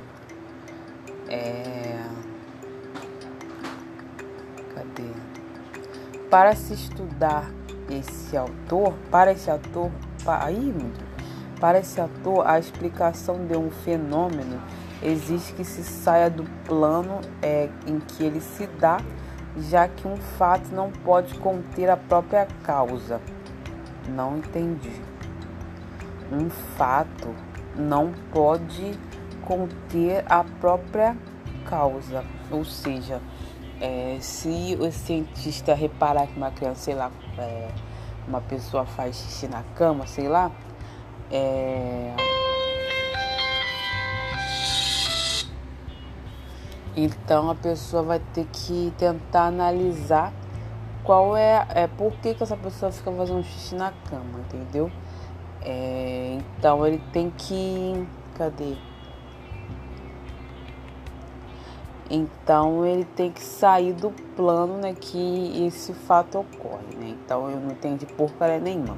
É... 1.29 1.99
Cadê? 4.73 5.11
Para 6.29 6.55
se 6.55 6.73
estudar 6.73 7.49
esse 7.89 8.35
autor, 8.35 8.93
para 9.09 9.31
esse 9.31 9.49
autor, 9.49 9.91
para, 10.23 10.47
para 11.59 11.79
esse 11.79 11.99
autor, 11.99 12.45
a 12.47 12.59
explicação 12.59 13.45
de 13.45 13.55
um 13.55 13.69
fenômeno 13.69 14.61
exige 15.01 15.53
que 15.53 15.63
se 15.63 15.83
saia 15.83 16.29
do 16.29 16.43
plano 16.65 17.21
é, 17.41 17.69
em 17.85 17.99
que 17.99 18.23
ele 18.23 18.41
se 18.41 18.67
dá 18.79 18.97
já 19.59 19.87
que 19.87 20.07
um 20.07 20.17
fato 20.17 20.73
não 20.73 20.91
pode 20.91 21.33
conter 21.39 21.89
a 21.89 21.97
própria 21.97 22.47
causa. 22.63 23.19
Não 24.07 24.37
entendi. 24.37 25.01
Um 26.31 26.49
fato 26.49 27.33
não 27.75 28.13
pode 28.31 28.97
conter 29.47 30.25
a 30.29 30.43
própria 30.43 31.15
causa, 31.65 32.25
ou 32.51 32.65
seja, 32.65 33.21
é, 33.79 34.17
se 34.19 34.77
o 34.79 34.91
cientista 34.91 35.73
reparar 35.73 36.27
que 36.27 36.35
uma 36.35 36.51
criança, 36.51 36.81
sei 36.81 36.95
lá, 36.95 37.09
é, 37.37 37.69
uma 38.27 38.41
pessoa 38.41 38.85
faz 38.85 39.15
xixi 39.15 39.47
na 39.47 39.63
cama, 39.75 40.05
sei 40.05 40.27
lá, 40.27 40.51
é, 41.31 42.13
Então 46.97 47.51
a 47.51 47.53
pessoa 47.53 48.01
vai 48.01 48.19
ter 48.33 48.47
que 48.51 48.91
tentar 48.97 49.45
analisar 49.45 50.33
qual 51.03 51.37
é, 51.37 51.63
é 51.69 51.85
por 51.85 52.11
que, 52.13 52.33
que 52.33 52.41
essa 52.41 52.57
pessoa 52.57 52.91
fica 52.91 53.11
fazendo 53.11 53.43
xixi 53.43 53.75
na 53.75 53.93
cama, 54.09 54.39
entendeu? 54.39 54.91
É, 55.61 56.39
então 56.57 56.87
ele 56.87 56.99
tem 57.13 57.29
que. 57.29 58.07
Cadê? 58.35 58.75
Então 62.09 62.85
ele 62.85 63.03
tem 63.03 63.31
que 63.31 63.41
sair 63.41 63.93
do 63.93 64.11
plano 64.35 64.77
né, 64.77 64.93
que 64.93 65.65
esse 65.65 65.93
fato 65.93 66.39
ocorre. 66.39 66.95
Né? 66.97 67.09
Então 67.09 67.49
eu 67.49 67.59
não 67.59 67.71
entendi 67.71 68.05
porcaria 68.05 68.59
nenhuma. 68.59 68.97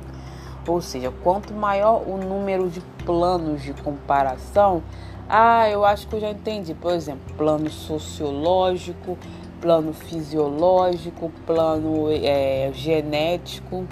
Ou 0.68 0.82
seja, 0.82 1.12
quanto 1.24 1.54
maior 1.54 2.04
o 2.08 2.18
número 2.18 2.70
de 2.70 2.82
planos 3.04 3.64
de 3.64 3.74
comparação, 3.74 4.84
ah, 5.28 5.68
eu 5.70 5.84
acho 5.84 6.08
que 6.08 6.16
eu 6.16 6.20
já 6.20 6.30
entendi. 6.30 6.74
Por 6.74 6.92
exemplo, 6.92 7.34
plano 7.36 7.70
sociológico, 7.70 9.18
plano 9.60 9.94
fisiológico, 9.94 11.32
plano 11.46 12.08
é, 12.12 12.70
genético, 12.74 13.86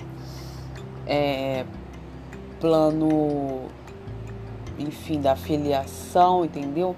é, 1.05 1.65
plano, 2.59 3.61
enfim, 4.77 5.21
da 5.21 5.35
filiação, 5.35 6.45
entendeu? 6.45 6.95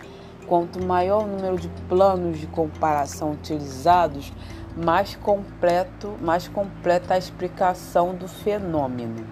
Quanto 0.50 0.84
maior 0.84 1.26
o 1.26 1.28
número 1.28 1.60
de 1.60 1.70
planos 1.88 2.40
de 2.40 2.48
comparação 2.48 3.34
utilizados, 3.34 4.34
mais 4.76 5.16
completo, 5.16 6.18
mais 6.20 6.48
completa 6.48 7.14
a 7.14 7.18
explicação 7.20 8.16
do 8.16 8.28
fenômeno. 8.28 9.24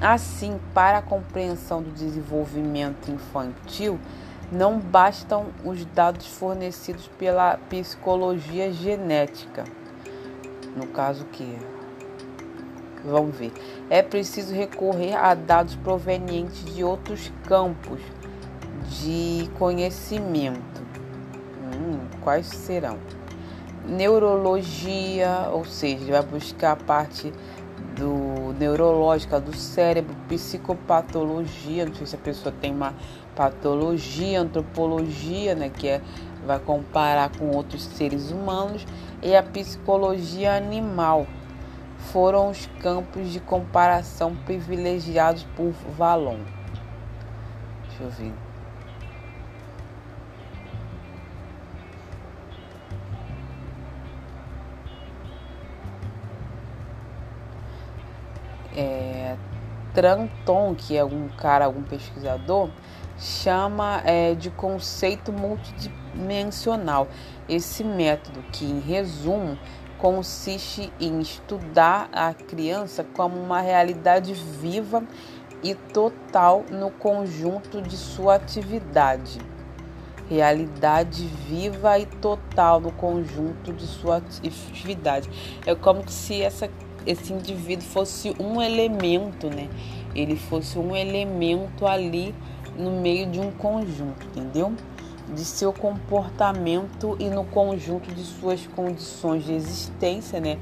Assim, 0.00 0.58
para 0.74 0.98
a 0.98 1.02
compreensão 1.02 1.80
do 1.80 1.92
desenvolvimento 1.92 3.08
infantil, 3.08 4.00
não 4.50 4.80
bastam 4.80 5.46
os 5.64 5.84
dados 5.86 6.26
fornecidos 6.26 7.08
pela 7.16 7.56
psicologia 7.70 8.72
genética. 8.72 9.62
No 10.76 10.88
caso 10.88 11.24
que 11.26 11.56
vamos 13.04 13.36
ver, 13.36 13.52
é 13.88 14.02
preciso 14.02 14.52
recorrer 14.52 15.14
a 15.14 15.34
dados 15.34 15.76
provenientes 15.76 16.64
de 16.64 16.82
outros 16.82 17.30
campos 17.46 18.00
de 18.90 19.50
conhecimento. 19.58 20.82
Hum, 21.74 21.98
quais 22.22 22.46
serão? 22.46 22.98
Neurologia, 23.86 25.48
ou 25.52 25.64
seja, 25.64 26.12
vai 26.12 26.22
buscar 26.22 26.72
a 26.72 26.76
parte 26.76 27.32
do 27.96 28.54
neurológica 28.58 29.40
do 29.40 29.54
cérebro, 29.56 30.14
psicopatologia, 30.28 31.86
não 31.86 31.94
sei 31.94 32.06
se 32.06 32.14
a 32.14 32.18
pessoa 32.18 32.54
tem 32.60 32.72
uma 32.72 32.94
patologia, 33.34 34.40
antropologia, 34.40 35.54
né, 35.54 35.70
que 35.70 35.88
é 35.88 36.00
vai 36.46 36.60
comparar 36.60 37.30
com 37.36 37.50
outros 37.50 37.82
seres 37.82 38.30
humanos, 38.30 38.86
e 39.22 39.34
a 39.34 39.42
psicologia 39.42 40.56
animal. 40.56 41.26
Foram 42.12 42.50
os 42.50 42.66
campos 42.80 43.32
de 43.32 43.40
comparação 43.40 44.36
privilegiados 44.46 45.44
por 45.56 45.72
Valon. 45.96 46.38
Deixa 47.88 48.04
eu 48.04 48.10
ver. 48.10 48.45
Tranton, 59.96 60.74
que 60.74 60.94
é 60.94 61.02
um 61.02 61.26
cara, 61.38 61.64
algum 61.64 61.82
pesquisador, 61.82 62.68
chama 63.18 64.02
é, 64.04 64.34
de 64.34 64.50
conceito 64.50 65.32
multidimensional. 65.32 67.08
Esse 67.48 67.82
método, 67.82 68.42
que 68.52 68.66
em 68.66 68.78
resumo 68.78 69.58
consiste 69.96 70.92
em 71.00 71.18
estudar 71.18 72.10
a 72.12 72.34
criança 72.34 73.02
como 73.02 73.40
uma 73.40 73.62
realidade 73.62 74.34
viva 74.34 75.02
e 75.62 75.74
total 75.74 76.66
no 76.70 76.90
conjunto 76.90 77.80
de 77.80 77.96
sua 77.96 78.34
atividade. 78.34 79.38
Realidade 80.28 81.24
viva 81.24 81.98
e 81.98 82.04
total 82.04 82.82
no 82.82 82.92
conjunto 82.92 83.72
de 83.72 83.86
sua 83.86 84.18
atividade. 84.18 85.30
É 85.64 85.74
como 85.74 86.06
se 86.06 86.42
essa 86.42 86.68
esse 87.06 87.32
indivíduo 87.32 87.86
fosse 87.86 88.34
um 88.38 88.60
elemento, 88.60 89.48
né? 89.48 89.68
Ele 90.14 90.36
fosse 90.36 90.78
um 90.78 90.96
elemento 90.96 91.86
ali 91.86 92.34
no 92.76 93.00
meio 93.00 93.26
de 93.26 93.40
um 93.40 93.50
conjunto, 93.50 94.26
entendeu? 94.26 94.74
De 95.32 95.44
seu 95.44 95.72
comportamento 95.72 97.16
e 97.18 97.28
no 97.28 97.44
conjunto 97.44 98.12
de 98.12 98.22
suas 98.22 98.66
condições 98.68 99.44
de 99.44 99.52
existência, 99.52 100.40
né? 100.40 100.58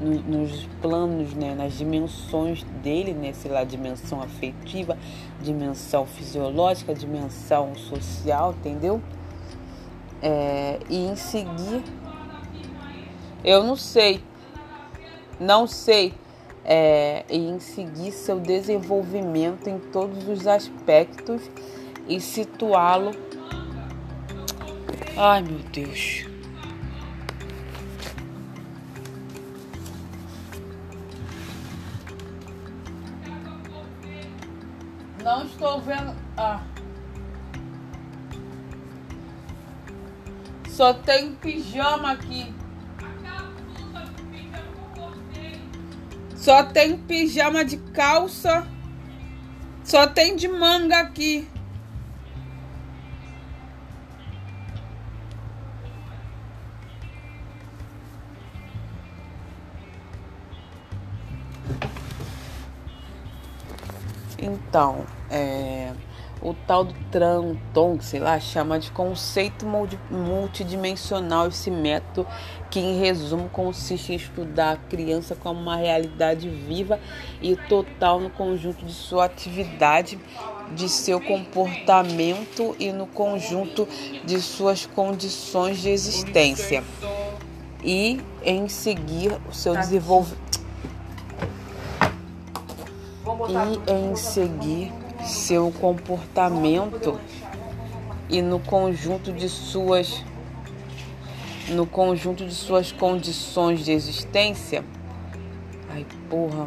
Nos 0.00 0.68
planos, 0.80 1.34
né? 1.34 1.54
Nas 1.54 1.76
dimensões 1.76 2.64
dele, 2.82 3.12
né? 3.12 3.32
Sei 3.32 3.50
lá, 3.50 3.64
dimensão 3.64 4.22
afetiva, 4.22 4.96
dimensão 5.42 6.06
fisiológica, 6.06 6.94
dimensão 6.94 7.74
social, 7.74 8.54
entendeu? 8.60 9.00
É, 10.22 10.78
e 10.88 11.06
em 11.06 11.16
seguir, 11.16 11.82
eu 13.44 13.62
não 13.62 13.76
sei 13.76 14.20
não 15.40 15.66
sei, 15.66 16.14
é, 16.64 17.24
em 17.30 17.58
seguir 17.60 18.12
seu 18.12 18.38
desenvolvimento 18.38 19.68
em 19.68 19.78
todos 19.78 20.28
os 20.28 20.46
aspectos 20.46 21.50
e 22.06 22.20
situá-lo. 22.20 23.12
Ai 25.16 25.42
meu 25.42 25.58
Deus. 25.72 26.26
Não 35.22 35.44
estou 35.44 35.80
vendo. 35.80 36.16
Ah. 36.36 36.62
Só 40.68 40.94
tem 40.94 41.34
pijama 41.34 42.12
aqui. 42.12 42.57
Só 46.48 46.62
tem 46.62 46.96
pijama 46.96 47.62
de 47.62 47.76
calça. 47.76 48.66
Só 49.84 50.06
tem 50.06 50.34
de 50.34 50.48
manga 50.48 50.98
aqui. 50.98 51.46
Então, 64.38 65.04
é 65.28 65.92
o 66.40 66.54
tal 66.54 66.84
do 66.84 66.94
Tranton, 67.10 67.98
sei 68.00 68.20
lá, 68.20 68.38
chama 68.38 68.78
de 68.78 68.90
conceito 68.90 69.66
multidimensional 70.10 71.48
esse 71.48 71.70
método 71.70 72.26
que 72.70 72.78
em 72.78 72.98
resumo 73.00 73.48
consiste 73.48 74.12
em 74.12 74.16
estudar 74.16 74.72
a 74.72 74.76
criança 74.76 75.34
como 75.34 75.60
uma 75.60 75.76
realidade 75.76 76.48
viva 76.48 77.00
e 77.42 77.56
total 77.56 78.20
no 78.20 78.30
conjunto 78.30 78.84
de 78.84 78.92
sua 78.92 79.24
atividade, 79.24 80.18
de 80.74 80.88
seu 80.88 81.20
comportamento 81.20 82.76
e 82.78 82.92
no 82.92 83.06
conjunto 83.06 83.88
de 84.24 84.40
suas 84.40 84.86
condições 84.86 85.78
de 85.78 85.88
existência. 85.88 86.84
E 87.82 88.20
em 88.44 88.68
seguir 88.68 89.32
o 89.48 89.54
seu 89.54 89.74
desenvolvimento 89.74 90.48
e 93.48 93.92
em 93.92 94.16
seguir 94.16 94.92
seu 95.24 95.72
comportamento 95.72 97.18
e 98.28 98.42
no 98.42 98.58
conjunto 98.60 99.32
de 99.32 99.48
suas 99.48 100.24
no 101.70 101.86
conjunto 101.86 102.46
de 102.46 102.54
suas 102.54 102.92
condições 102.92 103.84
de 103.84 103.92
existência. 103.92 104.82
Ai, 105.90 106.06
porra. 106.30 106.66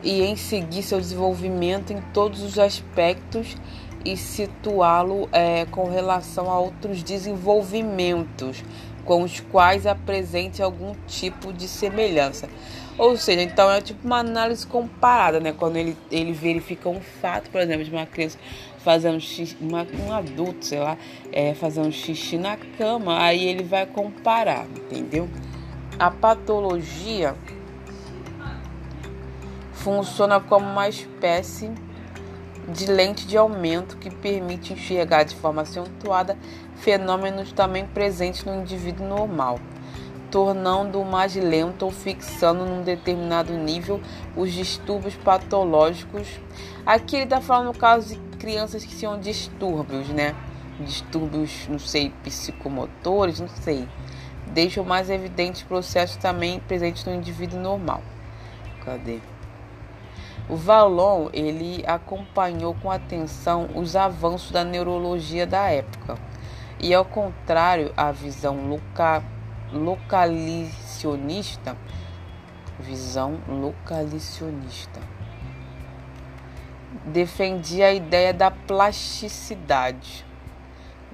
E 0.00 0.22
em 0.22 0.36
seguir 0.36 0.82
seu 0.82 1.00
desenvolvimento 1.00 1.92
em 1.92 2.00
todos 2.12 2.40
os 2.42 2.56
aspectos 2.58 3.56
e 4.04 4.16
situá-lo 4.16 5.28
é, 5.32 5.64
com 5.66 5.88
relação 5.88 6.50
a 6.50 6.58
outros 6.58 7.02
desenvolvimentos 7.02 8.62
com 9.04 9.22
os 9.22 9.40
quais 9.40 9.86
apresente 9.86 10.62
algum 10.62 10.94
tipo 11.06 11.52
de 11.52 11.66
semelhança. 11.66 12.48
Ou 12.98 13.16
seja, 13.16 13.42
então 13.42 13.70
é 13.70 13.80
tipo 13.80 14.06
uma 14.06 14.18
análise 14.18 14.66
comparada, 14.66 15.40
né? 15.40 15.52
Quando 15.52 15.76
ele, 15.76 15.96
ele 16.10 16.32
verifica 16.32 16.88
um 16.88 17.00
fato, 17.00 17.50
por 17.50 17.60
exemplo, 17.60 17.84
de 17.84 17.90
uma 17.90 18.06
criança 18.06 18.38
fazendo 18.78 19.20
xixi, 19.20 19.56
uma, 19.60 19.86
um 20.06 20.12
adulto, 20.12 20.66
sei 20.66 20.80
lá, 20.80 20.98
é, 21.32 21.54
fazendo 21.54 21.90
xixi 21.90 22.36
na 22.36 22.56
cama, 22.78 23.22
aí 23.22 23.44
ele 23.44 23.62
vai 23.62 23.86
comparar, 23.86 24.66
entendeu? 24.66 25.28
A 25.98 26.10
patologia 26.10 27.34
funciona 29.72 30.40
como 30.40 30.66
uma 30.66 30.88
espécie 30.88 31.70
de 32.68 32.86
lente 32.86 33.26
de 33.26 33.36
aumento 33.36 33.96
que 33.96 34.10
permite 34.10 34.72
enxergar 34.72 35.24
de 35.24 35.34
forma 35.34 35.62
acentuada 35.62 36.36
fenômenos 36.76 37.52
também 37.52 37.86
presentes 37.86 38.44
no 38.44 38.54
indivíduo 38.54 39.06
normal, 39.06 39.58
tornando-o 40.32 41.04
mais 41.04 41.36
lento 41.36 41.84
ou 41.84 41.90
fixando 41.90 42.64
num 42.64 42.82
determinado 42.82 43.52
nível 43.52 44.00
os 44.34 44.50
distúrbios 44.50 45.14
patológicos. 45.14 46.26
Aqui 46.86 47.16
ele 47.16 47.24
está 47.24 47.40
falando 47.40 47.66
no 47.66 47.78
caso 47.78 48.14
de 48.14 48.36
crianças 48.38 48.82
que 48.82 48.96
tinham 48.96 49.20
distúrbios, 49.20 50.08
né? 50.08 50.34
Distúrbios, 50.80 51.68
não 51.68 51.78
sei, 51.78 52.10
psicomotores, 52.24 53.38
não 53.38 53.48
sei. 53.48 53.86
Deixam 54.46 54.84
mais 54.84 55.10
evidentes 55.10 55.62
processos 55.62 56.16
também 56.16 56.58
presentes 56.60 57.04
no 57.04 57.14
indivíduo 57.14 57.60
normal. 57.60 58.02
Cadê? 58.84 59.20
O 60.48 60.56
Vallon 60.56 61.28
ele 61.32 61.84
acompanhou 61.86 62.74
com 62.82 62.90
atenção 62.90 63.68
os 63.74 63.94
avanços 63.94 64.50
da 64.50 64.64
neurologia 64.64 65.46
da 65.46 65.70
época 65.70 66.16
e, 66.80 66.92
ao 66.92 67.04
contrário 67.04 67.92
à 67.96 68.10
visão 68.10 68.66
loca, 68.66 69.22
localicionista, 69.72 71.76
visão 72.78 73.38
localicionista, 73.48 75.00
defendia 77.06 77.86
a 77.86 77.92
ideia 77.92 78.32
da 78.32 78.50
plasticidade 78.50 80.24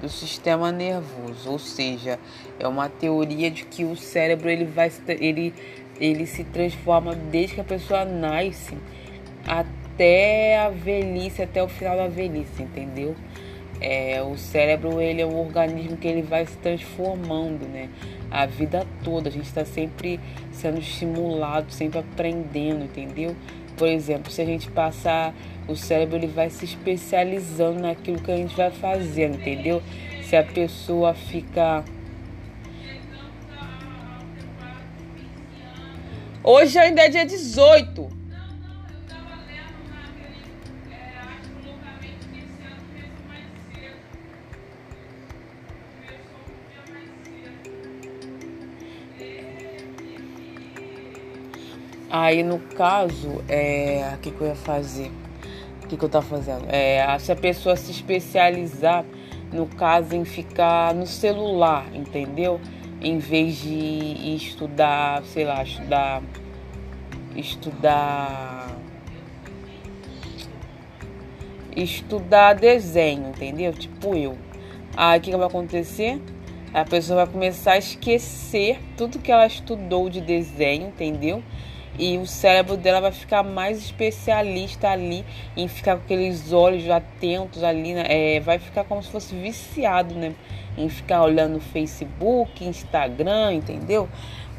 do 0.00 0.08
sistema 0.08 0.70
nervoso, 0.70 1.50
ou 1.50 1.58
seja, 1.58 2.18
é 2.58 2.66
uma 2.66 2.88
teoria 2.88 3.50
de 3.50 3.64
que 3.64 3.84
o 3.84 3.96
cérebro 3.96 4.48
ele 4.48 4.64
vai 4.64 4.90
ele 5.08 5.54
ele 6.00 6.26
se 6.26 6.44
transforma 6.44 7.14
desde 7.14 7.56
que 7.56 7.60
a 7.60 7.64
pessoa 7.64 8.04
nasce 8.04 8.78
até 9.44 10.58
a 10.58 10.70
velhice, 10.70 11.42
até 11.42 11.60
o 11.60 11.68
final 11.68 11.96
da 11.96 12.06
velhice, 12.06 12.62
entendeu? 12.62 13.16
É, 13.80 14.20
o 14.22 14.36
cérebro 14.36 15.00
ele 15.00 15.22
é 15.22 15.26
um 15.26 15.38
organismo 15.38 15.96
que 15.96 16.08
ele 16.08 16.22
vai 16.22 16.44
se 16.46 16.56
transformando, 16.58 17.66
né? 17.68 17.88
A 18.30 18.44
vida 18.44 18.86
toda 19.04 19.28
a 19.28 19.32
gente 19.32 19.46
está 19.46 19.64
sempre 19.64 20.18
sendo 20.52 20.78
estimulado, 20.78 21.72
sempre 21.72 22.00
aprendendo, 22.00 22.84
entendeu? 22.84 23.36
Por 23.76 23.88
exemplo, 23.88 24.30
se 24.30 24.42
a 24.42 24.44
gente 24.44 24.68
passar 24.70 25.32
o 25.68 25.76
cérebro 25.76 26.16
ele 26.16 26.26
vai 26.26 26.50
se 26.50 26.64
especializando 26.64 27.80
naquilo 27.80 28.18
que 28.18 28.30
a 28.30 28.36
gente 28.36 28.56
vai 28.56 28.70
fazendo, 28.70 29.36
entendeu? 29.36 29.82
Se 30.22 30.36
a 30.36 30.42
pessoa 30.42 31.14
fica 31.14 31.84
Hoje 36.50 36.78
ainda 36.78 37.02
é 37.02 37.08
dia 37.10 37.26
18. 37.26 38.17
Aí 52.20 52.42
no 52.42 52.58
caso, 52.58 53.44
é, 53.48 54.10
o 54.12 54.18
que, 54.18 54.32
que 54.32 54.40
eu 54.40 54.48
ia 54.48 54.54
fazer? 54.56 55.08
O 55.84 55.86
que, 55.86 55.96
que 55.96 56.04
eu 56.04 56.08
tava 56.08 56.26
fazendo? 56.26 56.66
É, 56.68 57.16
se 57.20 57.30
a 57.30 57.36
pessoa 57.36 57.76
se 57.76 57.92
especializar, 57.92 59.04
no 59.52 59.66
caso, 59.66 60.16
em 60.16 60.24
ficar 60.24 60.92
no 60.94 61.06
celular, 61.06 61.86
entendeu? 61.94 62.60
Em 63.00 63.18
vez 63.18 63.58
de 63.58 64.34
estudar, 64.34 65.22
sei 65.26 65.44
lá, 65.44 65.62
estudar. 65.62 66.22
Estudar. 67.36 68.76
Estudar 71.76 72.54
desenho, 72.54 73.28
entendeu? 73.28 73.72
Tipo 73.72 74.16
eu. 74.16 74.36
Aí 74.96 75.20
o 75.20 75.22
que, 75.22 75.30
que 75.30 75.36
vai 75.36 75.46
acontecer? 75.46 76.20
A 76.74 76.84
pessoa 76.84 77.24
vai 77.24 77.32
começar 77.32 77.72
a 77.74 77.78
esquecer 77.78 78.80
tudo 78.96 79.20
que 79.20 79.30
ela 79.30 79.46
estudou 79.46 80.10
de 80.10 80.20
desenho, 80.20 80.88
entendeu? 80.88 81.44
E 81.98 82.16
o 82.16 82.26
cérebro 82.26 82.76
dela 82.76 83.00
vai 83.00 83.12
ficar 83.12 83.42
mais 83.42 83.78
especialista 83.78 84.88
ali 84.88 85.24
em 85.56 85.66
ficar 85.66 85.96
com 85.96 86.02
aqueles 86.04 86.52
olhos 86.52 86.88
atentos 86.88 87.64
ali, 87.64 87.92
né? 87.94 88.04
é, 88.06 88.40
vai 88.40 88.58
ficar 88.58 88.84
como 88.84 89.02
se 89.02 89.10
fosse 89.10 89.34
viciado, 89.34 90.14
né? 90.14 90.34
Em 90.76 90.88
ficar 90.88 91.24
olhando 91.24 91.58
Facebook, 91.60 92.64
Instagram, 92.64 93.54
entendeu? 93.54 94.08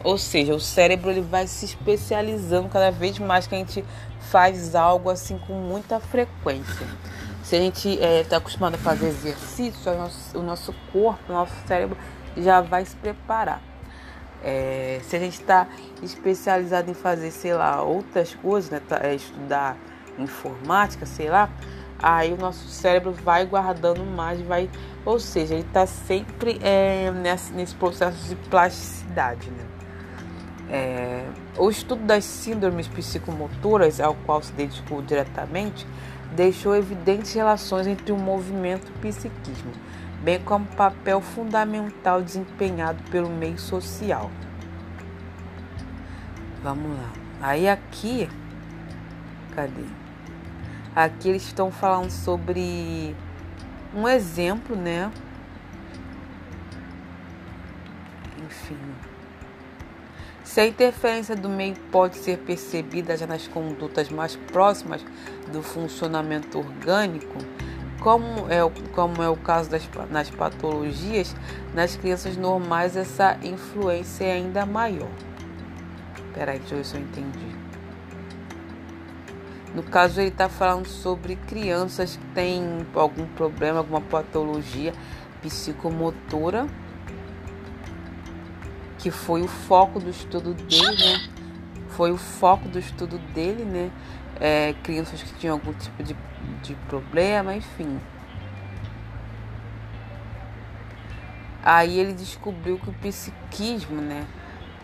Ou 0.03 0.17
seja, 0.17 0.53
o 0.53 0.59
cérebro 0.59 1.09
ele 1.09 1.21
vai 1.21 1.47
se 1.47 1.65
especializando 1.65 2.67
cada 2.67 2.91
vez 2.91 3.17
mais 3.19 3.47
que 3.47 3.55
a 3.55 3.57
gente 3.57 3.83
faz 4.19 4.75
algo 4.75 5.09
assim 5.09 5.37
com 5.37 5.53
muita 5.53 5.99
frequência. 5.99 6.85
Se 7.43 7.55
a 7.55 7.59
gente 7.59 7.89
está 7.89 8.05
é, 8.05 8.23
tá 8.23 8.37
acostumado 8.37 8.75
a 8.75 8.77
fazer 8.77 9.07
exercício, 9.07 9.91
o 9.91 9.97
nosso, 9.97 10.37
o 10.37 10.43
nosso 10.43 10.75
corpo, 10.91 11.19
o 11.29 11.33
nosso 11.33 11.53
cérebro 11.65 11.97
já 12.37 12.61
vai 12.61 12.85
se 12.85 12.95
preparar. 12.95 13.68
É, 14.43 14.99
se 15.03 15.15
a 15.15 15.19
gente 15.19 15.39
está 15.39 15.67
especializado 16.01 16.89
em 16.89 16.93
fazer, 16.93 17.31
sei 17.31 17.53
lá, 17.53 17.81
outras 17.81 18.33
coisas, 18.35 18.69
né, 18.69 18.81
tá, 18.87 18.99
é, 19.01 19.15
estudar 19.15 19.77
informática, 20.17 21.05
sei 21.05 21.29
lá, 21.29 21.49
aí 21.97 22.33
o 22.33 22.37
nosso 22.37 22.67
cérebro 22.67 23.11
vai 23.11 23.45
guardando 23.45 24.03
mais, 24.05 24.41
vai, 24.41 24.69
ou 25.05 25.19
seja, 25.19 25.55
ele 25.55 25.63
está 25.63 25.85
sempre 25.85 26.59
é, 26.63 27.11
nesse, 27.11 27.51
nesse 27.53 27.75
processo 27.75 28.27
de 28.27 28.35
plasticidade, 28.35 29.49
né? 29.49 29.65
É, 30.71 31.25
o 31.57 31.69
estudo 31.69 32.03
das 32.03 32.23
síndromes 32.23 32.87
psicomotoras, 32.87 33.99
ao 33.99 34.13
qual 34.13 34.41
se 34.41 34.53
dedicou 34.53 35.01
diretamente, 35.01 35.85
deixou 36.35 36.75
evidentes 36.75 37.33
relações 37.33 37.87
entre 37.87 38.11
o 38.11 38.17
movimento 38.17 38.87
e 38.87 38.91
o 38.91 38.99
psiquismo 38.99 39.71
bem 40.23 40.39
como 40.43 40.65
papel 40.65 41.21
fundamental 41.21 42.21
desempenhado 42.21 43.01
pelo 43.09 43.29
meio 43.29 43.57
social. 43.57 44.29
Vamos 46.61 46.97
lá. 46.97 47.09
Aí 47.41 47.69
aqui, 47.69 48.29
cadê? 49.55 49.85
Aqui 50.95 51.29
eles 51.29 51.43
estão 51.43 51.71
falando 51.71 52.09
sobre 52.09 53.15
um 53.95 54.07
exemplo, 54.07 54.75
né? 54.75 55.09
Enfim. 58.45 58.77
Se 60.43 60.59
a 60.59 60.67
interferência 60.67 61.35
do 61.35 61.47
meio 61.47 61.75
pode 61.91 62.17
ser 62.17 62.39
percebida 62.39 63.15
já 63.15 63.27
nas 63.27 63.47
condutas 63.47 64.09
mais 64.09 64.35
próximas 64.35 65.05
do 65.51 65.61
funcionamento 65.61 66.57
orgânico, 66.57 67.37
como 67.99 68.47
é, 68.49 68.59
como 68.93 69.21
é 69.21 69.29
o 69.29 69.35
caso 69.35 69.69
das, 69.69 69.87
nas 70.09 70.29
patologias, 70.29 71.35
nas 71.73 71.95
crianças 71.95 72.37
normais 72.37 72.95
essa 72.95 73.37
influência 73.43 74.25
é 74.25 74.33
ainda 74.33 74.65
maior. 74.65 75.09
Peraí, 76.33 76.59
deixa 76.59 76.75
eu 76.75 76.77
ver 76.77 76.85
se 76.85 76.95
eu 76.95 77.01
entendi. 77.01 77.59
No 79.73 79.83
caso, 79.83 80.19
ele 80.19 80.29
está 80.29 80.49
falando 80.49 80.87
sobre 80.87 81.35
crianças 81.35 82.15
que 82.15 82.25
têm 82.33 82.85
algum 82.95 83.25
problema, 83.27 83.79
alguma 83.79 84.01
patologia 84.01 84.93
psicomotora, 85.41 86.67
que 88.97 89.11
foi 89.11 89.41
o 89.41 89.47
foco 89.47 89.99
do 89.99 90.09
estudo 90.09 90.53
dele, 90.53 90.87
né? 90.87 91.38
Foi 91.99 92.13
o 92.13 92.17
foco 92.17 92.69
do 92.69 92.79
estudo 92.79 93.17
dele, 93.33 93.65
né? 93.65 93.91
É, 94.39 94.73
crianças 94.83 95.21
que 95.21 95.33
tinham 95.33 95.55
algum 95.55 95.73
tipo 95.73 96.01
de 96.01 96.15
de 96.61 96.73
problema, 96.87 97.53
enfim. 97.53 97.99
Aí 101.61 101.99
ele 101.99 102.13
descobriu 102.13 102.79
que 102.79 102.89
o 102.89 102.93
psiquismo, 102.93 104.01
né? 104.01 104.25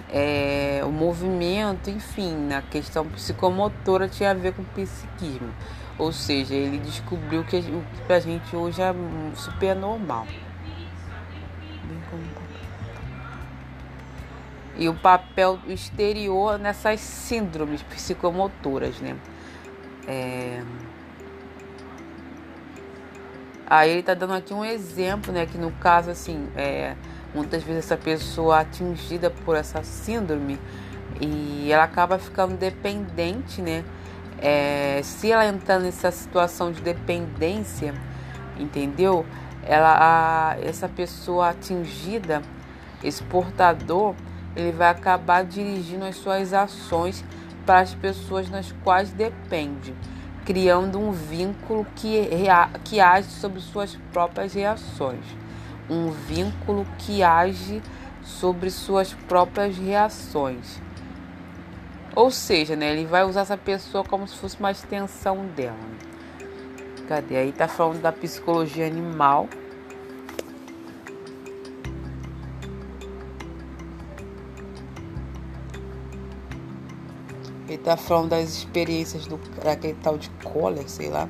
É, 0.09 0.81
o 0.83 0.91
movimento, 0.91 1.89
enfim, 1.89 2.35
na 2.35 2.61
questão 2.61 3.07
psicomotora 3.07 4.09
tinha 4.09 4.31
a 4.31 4.33
ver 4.33 4.53
com 4.53 4.61
o 4.61 4.65
psiquismo. 4.65 5.53
Ou 5.97 6.11
seja, 6.11 6.53
ele 6.53 6.79
descobriu 6.79 7.45
que 7.45 7.55
o 7.57 7.61
que 7.61 8.01
pra 8.05 8.19
gente 8.19 8.53
hoje 8.53 8.81
é 8.81 8.93
super 9.35 9.73
normal. 9.73 10.27
E 14.77 14.89
o 14.89 14.93
papel 14.93 15.59
exterior 15.67 16.59
nessas 16.59 16.99
síndromes 16.99 17.81
psicomotoras, 17.83 18.99
né? 18.99 19.15
É... 20.07 20.61
Aí 23.67 23.89
ele 23.89 24.01
está 24.01 24.13
dando 24.13 24.33
aqui 24.33 24.53
um 24.53 24.63
exemplo, 24.63 25.33
né? 25.33 25.45
Que 25.45 25.57
no 25.57 25.71
caso, 25.71 26.11
assim, 26.11 26.47
é, 26.55 26.95
muitas 27.33 27.63
vezes 27.63 27.85
essa 27.85 27.97
pessoa 27.97 28.59
atingida 28.59 29.29
por 29.29 29.55
essa 29.55 29.83
síndrome 29.83 30.59
e 31.19 31.71
ela 31.71 31.83
acaba 31.83 32.19
ficando 32.19 32.55
dependente, 32.57 33.61
né? 33.61 33.83
É, 34.39 35.01
se 35.03 35.31
ela 35.31 35.45
entrar 35.45 35.79
nessa 35.79 36.11
situação 36.11 36.71
de 36.71 36.81
dependência, 36.81 37.93
entendeu? 38.59 39.25
Ela, 39.63 39.97
a, 39.99 40.59
essa 40.59 40.87
pessoa 40.87 41.49
atingida, 41.49 42.41
esse 43.03 43.23
portador, 43.23 44.13
ele 44.55 44.71
vai 44.71 44.89
acabar 44.89 45.43
dirigindo 45.43 46.05
as 46.05 46.15
suas 46.15 46.53
ações 46.53 47.23
para 47.65 47.79
as 47.79 47.93
pessoas 47.93 48.49
nas 48.49 48.71
quais 48.83 49.11
depende, 49.11 49.93
criando 50.45 50.99
um 50.99 51.11
vínculo 51.11 51.85
que, 51.95 52.29
que 52.83 52.99
age 52.99 53.29
sobre 53.29 53.59
suas 53.59 53.97
próprias 54.13 54.53
reações. 54.53 55.25
Um 55.89 56.09
vínculo 56.09 56.85
que 56.99 57.21
age 57.21 57.81
sobre 58.23 58.69
suas 58.69 59.13
próprias 59.13 59.77
reações. 59.77 60.81
Ou 62.15 62.31
seja, 62.31 62.75
né, 62.75 62.93
ele 62.93 63.05
vai 63.05 63.23
usar 63.23 63.41
essa 63.41 63.57
pessoa 63.57 64.03
como 64.03 64.27
se 64.27 64.35
fosse 64.37 64.57
uma 64.57 64.71
extensão 64.71 65.45
dela. 65.47 65.75
Cadê? 67.07 67.35
Aí 67.35 67.51
tá 67.51 67.67
falando 67.67 68.01
da 68.01 68.11
psicologia 68.11 68.87
animal. 68.87 69.47
Tá 77.85 77.95
falando 77.95 78.31
das 78.31 78.49
experiências 78.49 79.27
do 79.27 79.37
daquele 79.63 79.93
tal 80.01 80.17
de 80.17 80.27
Kohler, 80.43 80.89
sei 80.89 81.07
lá, 81.07 81.29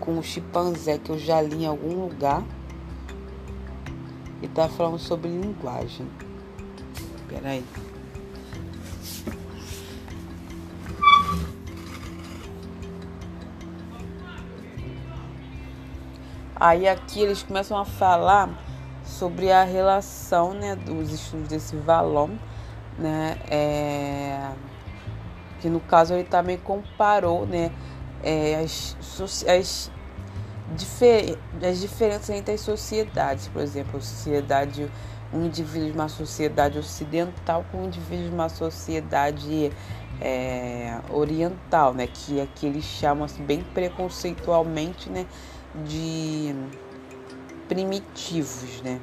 com 0.00 0.18
o 0.18 0.22
chimpanzé 0.22 0.96
que 0.96 1.10
eu 1.10 1.18
já 1.18 1.42
li 1.42 1.64
em 1.64 1.66
algum 1.66 2.06
lugar. 2.06 2.42
Ele 4.42 4.50
tá 4.52 4.66
falando 4.66 4.98
sobre 4.98 5.28
linguagem. 5.28 6.06
Peraí. 7.28 7.62
Aí 16.56 16.88
aqui 16.88 17.20
eles 17.20 17.42
começam 17.42 17.76
a 17.76 17.84
falar 17.84 18.58
sobre 19.04 19.52
a 19.52 19.64
relação 19.64 20.54
né, 20.54 20.76
dos 20.76 21.12
estudos 21.12 21.48
desse 21.48 21.76
Valon, 21.76 22.30
né? 22.98 23.38
É, 23.50 24.50
que 25.64 25.70
no 25.70 25.80
caso 25.80 26.12
ele 26.12 26.24
também 26.24 26.58
comparou 26.58 27.46
né, 27.46 27.72
é, 28.22 28.56
as, 28.56 28.94
as, 29.48 29.90
difer, 30.76 31.38
as 31.66 31.80
diferenças 31.80 32.28
entre 32.28 32.52
as 32.52 32.60
sociedades, 32.60 33.48
por 33.48 33.62
exemplo, 33.62 33.96
a 33.96 34.00
sociedade, 34.02 34.92
um 35.32 35.46
indivíduo 35.46 35.88
de 35.88 35.94
uma 35.94 36.10
sociedade 36.10 36.78
ocidental 36.78 37.64
com 37.72 37.78
um 37.78 37.86
indivíduo 37.86 38.28
de 38.28 38.34
uma 38.34 38.50
sociedade 38.50 39.72
é, 40.20 40.98
oriental, 41.08 41.94
né, 41.94 42.08
que 42.08 42.42
aqui 42.42 42.66
eles 42.66 42.84
chamam 42.84 43.24
assim, 43.24 43.42
bem 43.42 43.64
preconceitualmente, 43.72 45.08
né, 45.08 45.24
de 45.82 46.54
primitivos, 47.68 48.82
né? 48.82 49.00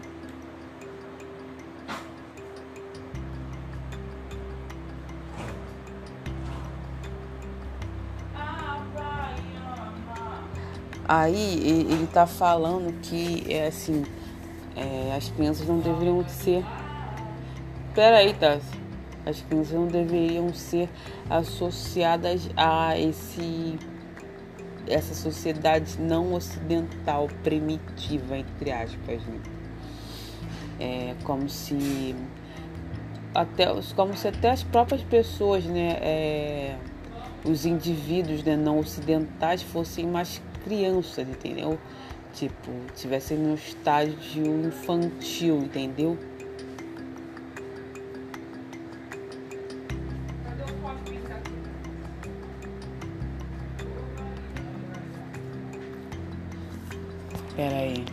Aí 11.14 11.60
ele 11.62 12.06
está 12.06 12.26
falando 12.26 13.02
que 13.02 13.44
é 13.50 13.68
assim, 13.68 14.06
é, 14.78 15.14
as 15.14 15.28
crianças 15.28 15.68
não 15.68 15.80
deveriam 15.80 16.26
ser. 16.26 16.64
Pera 17.94 18.20
aí, 18.20 18.34
tá? 18.34 18.60
As 19.26 19.42
crianças 19.42 19.74
não 19.74 19.88
deveriam 19.88 20.54
ser 20.54 20.88
associadas 21.30 22.50
a 22.56 22.98
esse 22.98 23.78
essa 24.88 25.14
sociedade 25.14 26.00
não 26.00 26.34
ocidental 26.34 27.28
primitiva 27.44 28.38
entre 28.38 28.72
aspas 28.72 29.22
né? 29.26 29.40
é 30.80 31.16
como 31.24 31.48
se 31.48 32.16
até 33.36 33.68
como 33.96 34.18
se 34.18 34.28
até 34.28 34.50
as 34.50 34.64
próprias 34.64 35.04
pessoas 35.04 35.64
né 35.66 35.98
é, 36.02 36.76
os 37.46 37.66
indivíduos 37.66 38.44
né, 38.44 38.58
não 38.58 38.80
ocidentais 38.80 39.62
fossem 39.62 40.08
mais 40.08 40.42
crianças 40.64 41.28
entendeu 41.28 41.80
tipo 42.34 42.72
tivessem 42.96 43.38
no 43.38 43.56
estágio 43.56 44.46
infantil 44.66 45.58
entendeu 45.64 46.18
Pera 57.56 57.76
aí. 57.76 58.06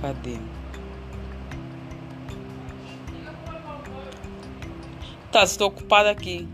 Cadê? 0.00 0.38
Tá, 5.30 5.42
estou 5.42 5.68
ocupada 5.68 6.10
aqui. 6.10 6.48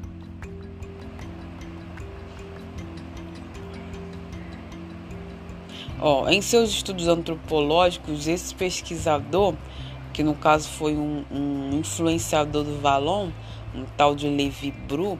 Ó, 6.09 6.29
em 6.29 6.40
seus 6.40 6.71
estudos 6.71 7.09
antropológicos, 7.09 8.29
esse 8.29 8.55
pesquisador, 8.55 9.55
que 10.12 10.23
no 10.23 10.37
caso 10.37 10.69
foi 10.69 10.95
um, 10.95 11.25
um 11.33 11.81
influenciador 11.81 12.62
do 12.62 12.79
Valon, 12.79 13.31
um 13.75 13.85
tal 13.97 14.14
de 14.14 14.29
Levi 14.29 14.71
Bru, 14.71 15.19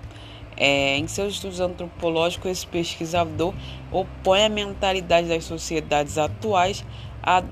é, 0.57 0.97
em 0.97 1.09
seus 1.09 1.35
estudos 1.35 1.59
antropológicos, 1.59 2.49
esse 2.49 2.67
pesquisador 2.69 3.53
opõe 3.91 4.45
a 4.45 4.49
mentalidade 4.49 5.27
das 5.27 5.43
sociedades 5.43 6.19
atuais 6.19 6.85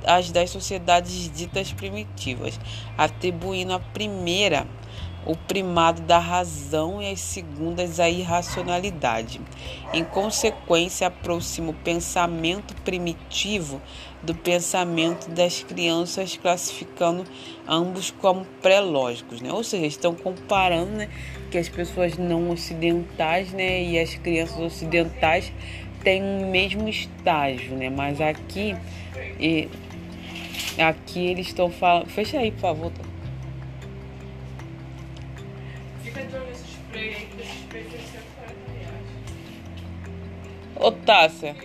às 0.07 0.31
das 0.31 0.51
sociedades 0.51 1.29
ditas 1.37 1.73
primitivas, 1.73 2.61
atribuindo 2.97 3.73
a 3.73 3.81
primeira 3.81 4.65
o 5.27 5.37
primado 5.37 6.03
da 6.03 6.19
razão 6.19 7.01
e 7.01 7.11
as 7.11 7.21
segundas 7.21 7.99
a 7.99 8.09
irracionalidade. 8.09 9.41
Em 9.93 10.05
consequência, 10.05 11.07
aproxima 11.07 11.71
o 11.71 11.75
pensamento 11.75 12.75
primitivo 12.83 13.81
do 14.23 14.35
pensamento 14.35 15.29
das 15.31 15.63
crianças, 15.63 16.37
classificando 16.37 17.25
ambos 17.69 18.11
como 18.11 18.45
pré-lógicos, 18.63 19.41
né? 19.41 19.53
Ou 19.53 19.63
seja, 19.63 19.87
estão 19.87 20.15
comparando 20.15 20.93
né, 20.93 21.09
que 21.51 21.59
as 21.59 21.69
pessoas 21.69 22.17
não 22.17 22.51
ocidentais 22.51 23.53
né, 23.53 23.83
e 23.83 23.99
as 23.99 24.15
crianças 24.15 24.59
ocidentais 24.59 25.53
têm 26.03 26.23
o 26.23 26.47
mesmo 26.47 26.89
estágio, 26.89 27.75
né? 27.77 27.91
Mas 27.91 28.21
aqui, 28.21 28.75
e, 29.39 29.69
aqui 30.79 31.27
eles 31.27 31.49
estão 31.49 31.71
falando. 31.71 32.09
Fecha 32.09 32.39
aí, 32.39 32.51
por 32.51 32.61
favor. 32.61 32.93
Ô, 40.85 40.93
Tássia. 40.93 41.57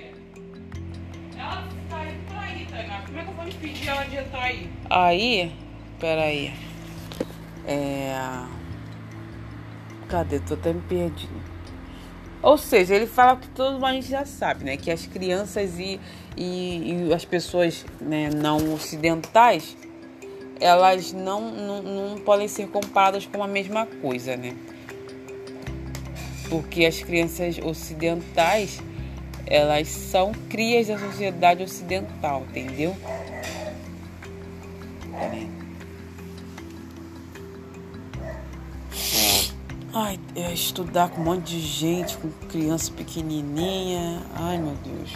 Ela 1.38 1.68
tá 1.90 2.06
indo 2.06 2.26
por 2.26 2.38
aí, 2.38 2.66
Tainá. 2.72 3.02
Como 3.06 3.20
é 3.20 3.22
que 3.22 3.30
eu 3.30 3.34
vou 3.34 3.48
impedir 3.50 3.90
ela 3.90 4.04
de 4.06 4.16
entrar 4.16 4.44
aí? 4.44 4.70
Aí, 4.90 5.52
peraí. 6.00 6.54
É. 7.68 8.16
Cadê? 10.08 10.40
Tô 10.40 10.54
até 10.54 10.72
me 10.72 10.80
perdendo. 10.84 11.28
Ou 12.42 12.58
seja, 12.58 12.96
ele 12.96 13.08
fala 13.08 13.36
que 13.36 13.50
todo 13.50 13.78
mundo 13.78 14.02
já 14.02 14.24
sabe, 14.24 14.64
né? 14.64 14.78
Que 14.78 14.90
as 14.90 15.06
crianças 15.06 15.78
e, 15.78 16.00
e, 16.38 17.10
e 17.10 17.14
as 17.14 17.26
pessoas 17.26 17.86
né, 18.00 18.30
não 18.30 18.74
ocidentais, 18.74 19.76
elas 20.62 21.12
não, 21.12 21.52
não, 21.52 21.84
não 21.84 22.18
podem 22.20 22.48
ser 22.48 22.70
comparadas 22.70 23.26
com 23.26 23.44
a 23.44 23.48
mesma 23.50 23.86
coisa, 23.86 24.38
né? 24.38 24.56
Porque 26.50 26.86
as 26.86 27.04
crianças 27.04 27.60
ocidentais, 27.62 28.82
elas 29.50 29.88
são 29.88 30.32
crias 30.48 30.88
da 30.88 30.98
sociedade 31.00 31.64
ocidental, 31.64 32.46
entendeu? 32.50 32.96
Ai, 39.92 40.20
é 40.36 40.54
estudar 40.54 41.10
com 41.10 41.20
um 41.20 41.24
monte 41.24 41.48
de 41.48 41.60
gente, 41.60 42.16
com 42.18 42.30
criança 42.48 42.92
pequenininha. 42.92 44.22
Ai, 44.36 44.60
meu 44.60 44.76
Deus. 44.84 45.12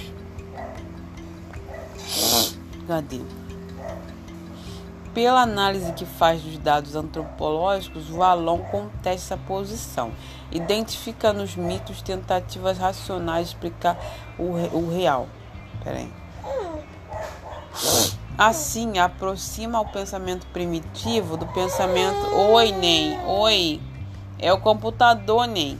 Cadê? 2.88 3.22
Pela 5.13 5.41
análise 5.41 5.93
que 5.93 6.06
faz 6.06 6.41
dos 6.41 6.58
dados 6.58 6.95
antropológicos, 6.95 8.10
Valon 8.10 8.60
contesta 8.71 9.36
essa 9.36 9.38
posição, 9.38 10.12
identifica 10.52 11.32
nos 11.32 11.56
mitos 11.56 12.02
tentativas 12.02 12.80
racionais 12.80 13.49
de 13.49 13.54
explicar 13.54 13.97
o, 14.39 14.54
o 14.76 14.91
real. 14.91 15.28
Peraí. 15.84 16.10
Assim, 18.36 18.97
aproxima 18.97 19.80
o 19.80 19.91
pensamento 19.91 20.47
primitivo 20.47 21.38
do 21.38 21.45
pensamento. 21.47 22.34
Oi, 22.36 22.71
nem. 22.71 23.19
Oi. 23.26 23.82
É 24.39 24.52
o 24.52 24.60
computador, 24.60 25.45
nem. 25.45 25.80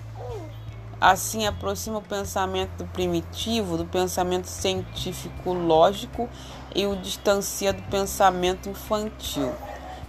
Assim, 1.06 1.46
aproxima 1.46 1.98
o 1.98 2.02
pensamento 2.02 2.86
primitivo 2.94 3.76
do 3.76 3.86
pensamento 3.86 4.46
científico-lógico 4.46 6.30
e 6.74 6.88
o 6.88 6.96
distancia 6.96 7.74
do 7.74 7.84
pensamento 7.84 8.70
infantil. 8.70 9.54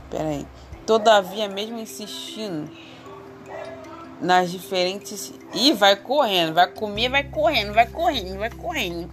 Peraí. 0.08 0.46
Todavia, 0.86 1.48
mesmo 1.48 1.80
insistindo 1.80 2.70
nas 4.20 4.52
diferentes. 4.52 5.34
Ih, 5.52 5.72
vai 5.72 5.96
correndo, 5.96 6.54
vai 6.54 6.68
comer, 6.68 7.08
vai 7.08 7.24
correndo, 7.24 7.74
vai 7.74 7.86
correndo, 7.88 8.38
vai 8.38 8.50
correndo. 8.50 9.10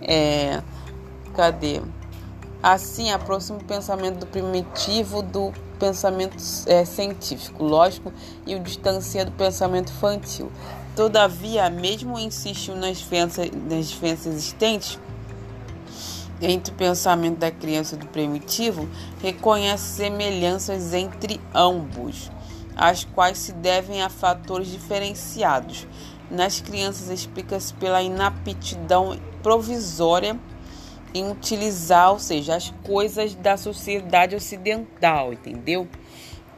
É. 0.00 0.62
Cadê? 1.34 1.82
Assim, 2.62 3.10
aproxima 3.10 3.58
o 3.58 3.64
pensamento 3.64 4.20
do 4.20 4.26
primitivo 4.26 5.20
do 5.20 5.52
pensamento 5.78 6.38
é, 6.66 6.86
científico, 6.86 7.62
lógico, 7.62 8.10
e 8.46 8.54
o 8.54 8.60
distancia 8.60 9.26
do 9.26 9.32
pensamento 9.32 9.92
infantil. 9.92 10.50
Todavia, 10.96 11.68
mesmo 11.68 12.18
insistindo 12.18 12.78
nas 12.78 12.96
diferenças, 12.96 13.50
nas 13.68 13.90
diferenças 13.90 14.26
existentes 14.26 14.98
entre 16.40 16.72
o 16.72 16.76
pensamento 16.76 17.38
da 17.38 17.50
criança 17.50 17.94
e 17.94 17.98
do 17.98 18.06
primitivo, 18.06 18.88
reconhece 19.22 19.96
semelhanças 19.96 20.94
entre 20.94 21.38
ambos, 21.54 22.30
as 22.74 23.04
quais 23.04 23.36
se 23.36 23.52
devem 23.52 24.02
a 24.02 24.08
fatores 24.08 24.68
diferenciados. 24.68 25.86
Nas 26.30 26.60
crianças, 26.60 27.10
explica-se 27.10 27.74
pela 27.74 28.02
inaptidão 28.02 29.18
provisória 29.42 30.38
em 31.14 31.30
utilizar, 31.30 32.12
ou 32.12 32.18
seja, 32.18 32.56
as 32.56 32.72
coisas 32.82 33.34
da 33.34 33.58
sociedade 33.58 34.34
ocidental, 34.34 35.32
entendeu? 35.32 35.86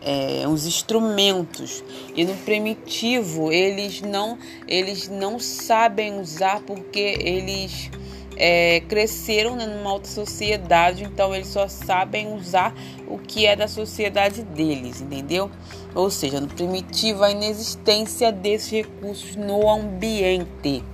É, 0.01 0.47
os 0.47 0.65
instrumentos. 0.65 1.83
E 2.15 2.25
no 2.25 2.37
primitivo 2.37 3.51
eles 3.53 4.01
não 4.01 4.39
eles 4.67 5.09
não 5.09 5.41
sabem 5.41 6.21
usar 6.21 6.61
porque 6.61 7.19
eles 7.21 7.91
é, 8.37 8.81
cresceram 8.89 9.57
né, 9.57 9.67
numa 9.67 9.93
outra 9.93 10.09
sociedade 10.09 11.03
então 11.03 11.35
eles 11.35 11.49
só 11.49 11.67
sabem 11.67 12.33
usar 12.33 12.73
o 13.09 13.19
que 13.19 13.45
é 13.45 13.57
da 13.57 13.67
sociedade 13.67 14.43
deles 14.43 15.01
entendeu? 15.01 15.51
Ou 15.93 16.09
seja 16.11 16.41
no 16.41 16.47
primitivo 16.47 17.25
a 17.25 17.33
inexistência 17.33 18.31
desses 18.31 18.71
recursos 18.71 19.35
no 19.35 19.69
ambiente 19.69 20.85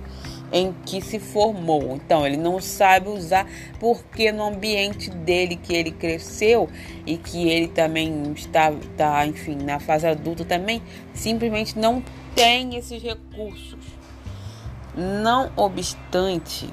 em 0.51 0.73
que 0.85 1.01
se 1.01 1.19
formou. 1.19 1.95
Então, 1.95 2.25
ele 2.25 2.37
não 2.37 2.61
sabe 2.61 3.09
usar 3.09 3.47
porque 3.79 4.31
no 4.31 4.43
ambiente 4.43 5.09
dele 5.09 5.55
que 5.55 5.73
ele 5.73 5.91
cresceu 5.91 6.69
e 7.05 7.17
que 7.17 7.49
ele 7.49 7.67
também 7.67 8.33
está, 8.33 8.71
está 8.71 9.25
enfim, 9.25 9.55
na 9.55 9.79
fase 9.79 10.07
adulta 10.07 10.45
também, 10.45 10.81
simplesmente 11.13 11.77
não 11.77 12.03
tem 12.35 12.75
esses 12.75 13.01
recursos. 13.01 13.83
Não 14.95 15.51
obstante, 15.55 16.69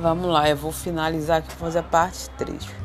Vamos 0.00 0.28
lá, 0.28 0.48
eu 0.48 0.56
vou 0.56 0.72
finalizar 0.72 1.40
aqui 1.40 1.52
fazer 1.52 1.80
a 1.80 1.82
parte 1.82 2.30
3. 2.38 2.79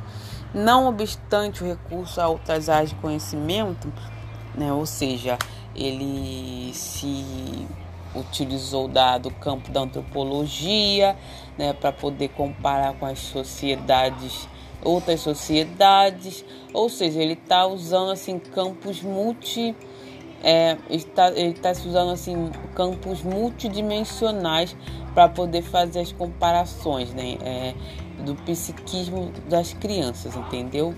Não 0.55 0.87
obstante 0.87 1.61
o 1.61 1.67
recurso 1.67 2.21
a 2.21 2.29
outras 2.29 2.69
áreas 2.69 2.91
de 2.91 2.95
conhecimento, 2.95 3.91
né, 4.55 4.71
ou 4.71 4.85
seja, 4.85 5.37
ele 5.75 6.73
se 6.73 7.67
utilizou 8.15 8.87
da, 8.87 9.17
do 9.17 9.29
campo 9.29 9.69
da 9.69 9.81
antropologia 9.81 11.17
né, 11.57 11.73
para 11.73 11.91
poder 11.91 12.29
comparar 12.29 12.93
com 12.93 13.05
as 13.05 13.19
sociedades, 13.19 14.47
outras 14.81 15.19
sociedades, 15.19 16.45
ou 16.73 16.87
seja, 16.89 17.21
ele 17.21 17.33
está 17.33 17.67
usando 17.67 18.11
assim 18.11 18.39
campos 18.39 19.01
multi 19.01 19.75
é, 20.41 20.77
está, 20.89 21.31
ele 21.31 21.49
está 21.49 21.71
usando 21.71 22.11
assim 22.11 22.51
campos 22.75 23.23
multidimensionais 23.23 24.77
para 25.15 25.29
poder 25.29 25.61
fazer 25.61 26.01
as 26.01 26.11
comparações, 26.11 27.13
né? 27.13 27.37
É, 27.41 27.73
do 28.23 28.35
psiquismo 28.35 29.31
das 29.49 29.73
crianças, 29.73 30.35
entendeu? 30.35 30.93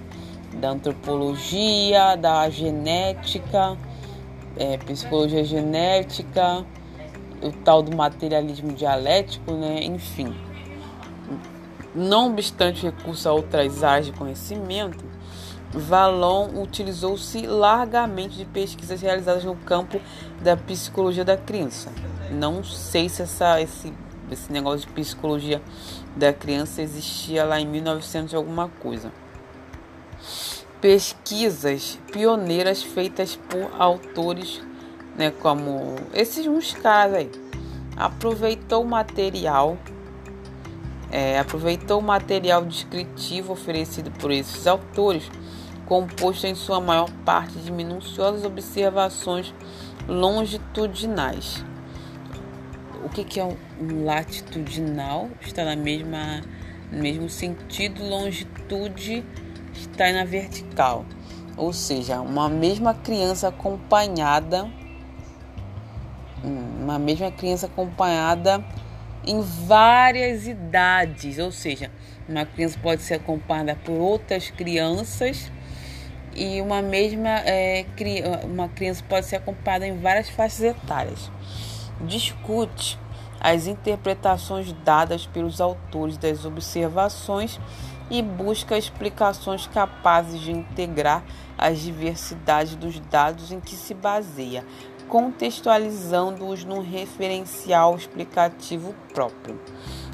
Da 0.56 0.71
antropologia, 0.71 2.15
da 2.15 2.49
genética, 2.49 3.77
é, 4.58 4.77
psicologia 4.80 5.43
genética, 5.43 6.65
o 7.43 7.51
tal 7.63 7.84
do 7.84 7.95
materialismo 7.95 8.73
dialético, 8.73 9.53
né? 9.53 9.84
Enfim. 9.84 10.36
Não 11.93 12.32
obstante 12.32 12.86
recurso 12.86 13.30
a 13.30 13.34
outras 13.34 13.84
áreas 13.84 14.08
de 14.08 14.12
conhecimento, 14.13 15.03
Valon 15.71 16.62
utilizou-se 16.62 17.45
largamente 17.45 18.38
de 18.38 18.45
pesquisas 18.45 19.01
realizadas 19.01 19.43
no 19.43 19.56
campo 19.56 19.99
da 20.41 20.56
psicologia 20.56 21.25
da 21.25 21.36
criança. 21.36 21.91
Não 22.32 22.63
sei 22.63 23.10
se 23.10 23.21
essa, 23.21 23.60
esse 23.62 23.93
esse 24.31 24.51
negócio 24.51 24.87
de 24.87 24.93
psicologia 24.93 25.61
da 26.15 26.33
criança 26.33 26.81
existia 26.81 27.43
lá 27.43 27.59
em 27.59 27.67
1900 27.67 28.33
alguma 28.33 28.69
coisa. 28.69 29.11
Pesquisas 30.81 31.99
pioneiras 32.11 32.83
feitas 32.83 33.35
por 33.35 33.69
autores, 33.79 34.61
né, 35.17 35.31
como 35.31 35.95
esses 36.13 36.45
uns 36.45 36.73
caras 36.73 37.15
aí. 37.15 37.31
Aproveitou 37.95 38.83
o 38.83 38.87
material, 38.87 39.77
é, 41.11 41.39
aproveitou 41.39 41.99
o 41.99 42.03
material 42.03 42.63
descritivo 42.63 43.53
oferecido 43.53 44.11
por 44.11 44.31
esses 44.31 44.67
autores, 44.67 45.31
composto 45.87 46.45
em 46.45 46.53
sua 46.53 46.79
maior 46.79 47.09
parte 47.25 47.57
de 47.57 47.71
minuciosas 47.71 48.45
observações 48.45 49.53
longitudinais 50.07 51.65
o 53.03 53.10
que, 53.10 53.23
que 53.23 53.39
é 53.39 53.43
um 53.43 53.55
latitudinal? 54.03 55.29
Está 55.41 55.63
na 55.63 55.75
mesma, 55.75 56.41
no 56.91 56.99
mesmo 56.99 57.29
sentido, 57.29 58.03
longitude 58.03 59.23
está 59.73 60.12
na 60.12 60.25
vertical. 60.25 61.05
Ou 61.55 61.73
seja, 61.73 62.21
uma 62.21 62.49
mesma 62.49 62.93
criança 62.93 63.47
acompanhada, 63.47 64.69
uma 66.43 66.99
mesma 66.99 67.31
criança 67.31 67.65
acompanhada 67.65 68.63
em 69.25 69.41
várias 69.41 70.47
idades, 70.47 71.39
ou 71.39 71.51
seja, 71.51 71.91
uma 72.29 72.45
criança 72.45 72.77
pode 72.81 73.01
ser 73.01 73.15
acompanhada 73.15 73.75
por 73.75 73.93
outras 73.93 74.49
crianças 74.51 75.51
e 76.36 76.62
uma 76.62 76.81
mesma 76.81 77.39
é, 77.39 77.86
uma 78.43 78.69
criança 78.69 79.03
pode 79.10 79.25
ser 79.25 79.38
acompanhada 79.38 79.88
em 79.88 79.97
várias 79.97 80.29
faixas 80.29 80.62
etárias 80.62 81.31
discute 82.01 82.99
as 83.39 83.67
interpretações 83.67 84.73
dadas 84.83 85.25
pelos 85.25 85.62
autores 85.62 86.17
das 86.17 86.45
observações 86.45 87.60
e 88.10 88.21
busca 88.21 88.77
explicações 88.77 89.67
capazes 89.67 90.39
de 90.39 90.51
integrar 90.51 91.23
as 91.57 91.79
diversidades 91.79 92.75
dos 92.75 92.99
dados 92.99 93.51
em 93.51 93.60
que 93.60 93.75
se 93.75 93.93
baseia, 93.93 94.65
contextualizando-os 95.07 96.63
num 96.63 96.81
referencial 96.81 97.95
explicativo 97.95 98.93
próprio. 99.13 99.60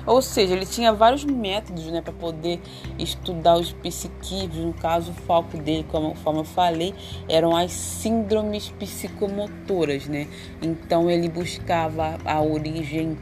Ou 0.06 0.22
seja, 0.22 0.54
ele 0.54 0.66
tinha 0.66 0.92
vários 0.92 1.24
métodos 1.24 1.86
né, 1.86 2.02
para 2.02 2.14
poder 2.14 2.60
estudar 3.00 3.56
os 3.56 3.72
psiquismos. 3.72 4.58
No 4.58 4.74
caso, 4.74 5.12
o 5.12 5.14
foco 5.14 5.58
dele, 5.58 5.86
como, 5.90 6.14
como 6.24 6.40
eu 6.40 6.44
falei, 6.44 6.94
eram 7.30 7.56
as 7.56 7.72
síndromes 7.72 8.70
psicomotoras. 8.70 10.08
Né? 10.08 10.28
Então, 10.62 11.10
ele 11.10 11.30
buscava 11.30 12.18
a 12.26 12.42
origem 12.42 13.18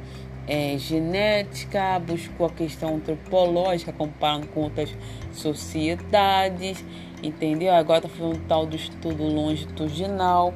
é, 0.48 0.78
genética, 0.78 2.00
buscou 2.00 2.48
a 2.48 2.50
questão 2.50 2.96
antropológica, 2.96 3.94
comparando 3.94 4.48
com 4.48 4.62
outras 4.62 4.96
sociedades, 5.32 6.84
entendeu? 7.21 7.73
Agora 7.73 8.00
está 8.00 8.10
falando 8.10 8.42
tal 8.48 8.65
do 8.65 8.75
estudo 8.75 9.23
longitudinal. 9.23 10.54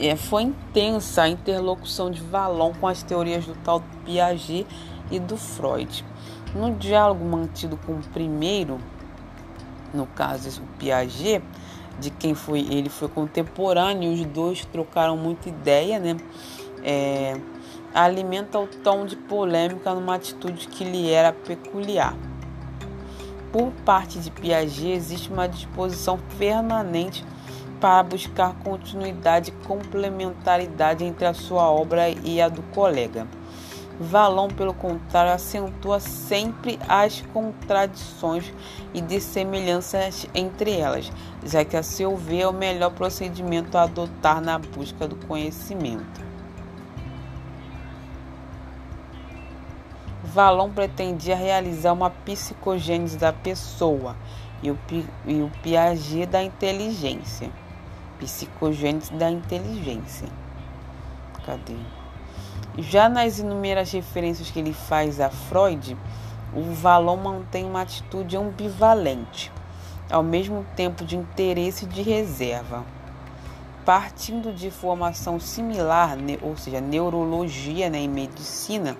É, 0.00 0.14
foi 0.14 0.44
intensa 0.44 1.22
a 1.22 1.28
interlocução 1.28 2.10
de 2.10 2.22
Valon 2.22 2.72
com 2.80 2.86
as 2.86 3.02
teorias 3.02 3.44
do 3.44 3.54
tal 3.64 3.82
Piaget 4.04 4.64
e 5.10 5.18
do 5.18 5.36
Freud. 5.36 6.04
No 6.54 6.74
diálogo 6.74 7.24
mantido 7.24 7.76
com 7.76 7.92
o 7.92 8.02
primeiro, 8.12 8.78
no 9.92 10.06
caso 10.06 10.60
o 10.60 10.78
Piaget, 10.78 11.42
de 11.98 12.10
quem 12.10 12.34
foi 12.34 12.60
ele 12.60 12.88
foi 12.88 13.08
contemporâneo, 13.08 14.12
os 14.12 14.24
dois 14.24 14.64
trocaram 14.64 15.16
muita 15.16 15.48
ideia, 15.48 15.98
né? 15.98 16.16
É, 16.82 17.38
alimenta 17.92 18.58
o 18.58 18.66
tom 18.66 19.04
de 19.04 19.16
polêmica 19.16 19.92
numa 19.94 20.14
atitude 20.14 20.68
que 20.68 20.84
lhe 20.84 21.10
era 21.10 21.32
peculiar. 21.32 22.14
Por 23.52 23.72
parte 23.84 24.18
de 24.18 24.30
Piaget 24.30 24.92
existe 24.92 25.32
uma 25.32 25.48
disposição 25.48 26.18
permanente 26.38 27.24
para 27.80 28.02
buscar 28.02 28.54
continuidade 28.62 29.50
e 29.50 29.66
complementaridade 29.66 31.04
entre 31.04 31.26
a 31.26 31.34
sua 31.34 31.70
obra 31.70 32.08
e 32.08 32.40
a 32.40 32.48
do 32.48 32.62
colega. 32.74 33.26
Valon, 34.00 34.46
pelo 34.48 34.72
contrário, 34.72 35.32
acentua 35.32 35.98
sempre 35.98 36.78
as 36.88 37.20
contradições 37.32 38.52
e 38.94 39.00
dissemelhanças 39.00 40.24
entre 40.32 40.78
elas, 40.78 41.10
já 41.44 41.64
que, 41.64 41.76
a 41.76 41.82
seu 41.82 42.16
ver, 42.16 42.42
é 42.42 42.48
o 42.48 42.52
melhor 42.52 42.92
procedimento 42.92 43.76
a 43.76 43.82
adotar 43.82 44.40
na 44.40 44.56
busca 44.56 45.08
do 45.08 45.16
conhecimento. 45.26 46.28
Valon 50.22 50.70
pretendia 50.70 51.34
realizar 51.34 51.92
uma 51.92 52.10
psicogênese 52.10 53.16
da 53.16 53.32
pessoa 53.32 54.14
e 54.62 54.70
o, 54.70 54.78
e 55.26 55.42
o 55.42 55.50
Piaget 55.62 56.26
da 56.26 56.42
inteligência. 56.42 57.50
Psicogênese 58.20 59.12
da 59.14 59.30
inteligência. 59.30 60.28
Cadê? 61.44 61.97
Já 62.80 63.08
nas 63.08 63.40
inúmeras 63.40 63.90
referências 63.90 64.52
que 64.52 64.58
ele 64.60 64.72
faz 64.72 65.20
a 65.20 65.28
Freud, 65.28 65.96
o 66.54 66.62
Valon 66.72 67.16
mantém 67.16 67.64
uma 67.64 67.82
atitude 67.82 68.36
ambivalente, 68.36 69.50
ao 70.08 70.22
mesmo 70.22 70.64
tempo 70.76 71.04
de 71.04 71.16
interesse 71.16 71.84
e 71.84 71.88
de 71.88 72.02
reserva. 72.02 72.84
Partindo 73.84 74.52
de 74.52 74.70
formação 74.70 75.40
similar, 75.40 76.16
ou 76.40 76.56
seja, 76.56 76.80
neurologia 76.80 77.90
né, 77.90 78.00
e 78.00 78.06
medicina, 78.06 78.96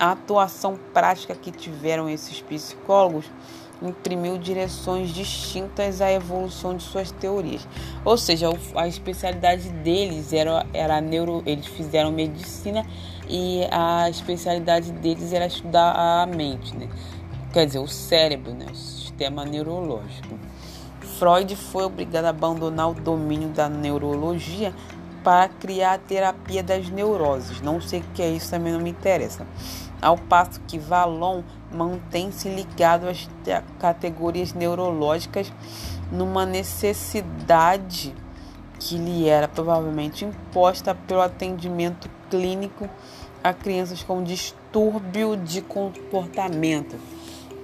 a 0.00 0.10
atuação 0.10 0.76
prática 0.92 1.32
que 1.36 1.52
tiveram 1.52 2.08
esses 2.08 2.42
psicólogos 2.42 3.30
imprimiu 3.82 4.38
direções 4.38 5.10
distintas 5.10 6.00
à 6.00 6.10
evolução 6.10 6.76
de 6.76 6.82
suas 6.82 7.10
teorias. 7.10 7.66
Ou 8.04 8.16
seja, 8.16 8.48
a 8.74 8.88
especialidade 8.88 9.68
deles 9.68 10.32
era, 10.32 10.66
era 10.72 11.00
neuro, 11.00 11.42
eles 11.44 11.66
fizeram 11.66 12.10
medicina 12.10 12.84
e 13.28 13.62
a 13.70 14.08
especialidade 14.08 14.92
deles 14.92 15.32
era 15.32 15.46
estudar 15.46 15.92
a 15.92 16.26
mente, 16.26 16.76
né? 16.76 16.88
quer 17.52 17.66
dizer, 17.66 17.78
o 17.78 17.88
cérebro, 17.88 18.52
né? 18.52 18.66
o 18.70 18.76
sistema 18.76 19.44
neurológico. 19.44 20.38
Freud 21.18 21.56
foi 21.56 21.84
obrigado 21.84 22.26
a 22.26 22.30
abandonar 22.30 22.90
o 22.90 22.94
domínio 22.94 23.48
da 23.48 23.68
neurologia 23.68 24.74
para 25.24 25.48
criar 25.48 25.94
a 25.94 25.98
terapia 25.98 26.62
das 26.62 26.88
neuroses. 26.90 27.60
Não 27.60 27.80
sei 27.80 28.00
o 28.00 28.04
que 28.14 28.22
é 28.22 28.30
isso, 28.30 28.50
também 28.50 28.72
não 28.72 28.80
me 28.80 28.90
interessa 28.90 29.46
ao 30.00 30.16
passo 30.16 30.60
que 30.66 30.78
Valon 30.78 31.42
mantém-se 31.76 32.48
ligado 32.48 33.08
às 33.08 33.28
categorias 33.78 34.52
neurológicas 34.52 35.52
numa 36.10 36.46
necessidade 36.46 38.14
que 38.78 38.96
lhe 38.96 39.28
era 39.28 39.48
provavelmente 39.48 40.24
imposta 40.24 40.94
pelo 40.94 41.20
atendimento 41.20 42.08
clínico 42.30 42.88
a 43.42 43.52
crianças 43.52 44.02
com 44.02 44.22
distúrbio 44.22 45.36
de 45.36 45.62
comportamento. 45.62 46.96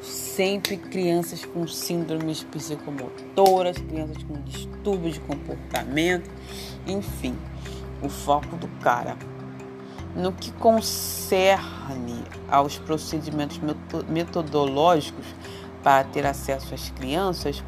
Sempre 0.03 0.77
crianças 0.77 1.45
com 1.45 1.67
síndromes 1.67 2.43
psicomotoras, 2.45 3.77
crianças 3.77 4.23
com 4.25 4.41
distúrbio 4.43 5.13
de 5.13 5.21
comportamento, 5.21 6.31
enfim, 6.87 7.37
o 8.03 8.09
foco 8.09 8.57
do 8.57 8.69
cara. 8.81 9.17
No 10.15 10.33
que 10.33 10.53
concerne 10.53 12.23
aos 12.51 12.79
procedimentos 12.79 13.61
metodológicos 14.09 15.25
para 15.83 16.05
ter 16.05 16.27
acesso 16.27 16.75
às 16.75 16.91
crianças, 16.91 17.65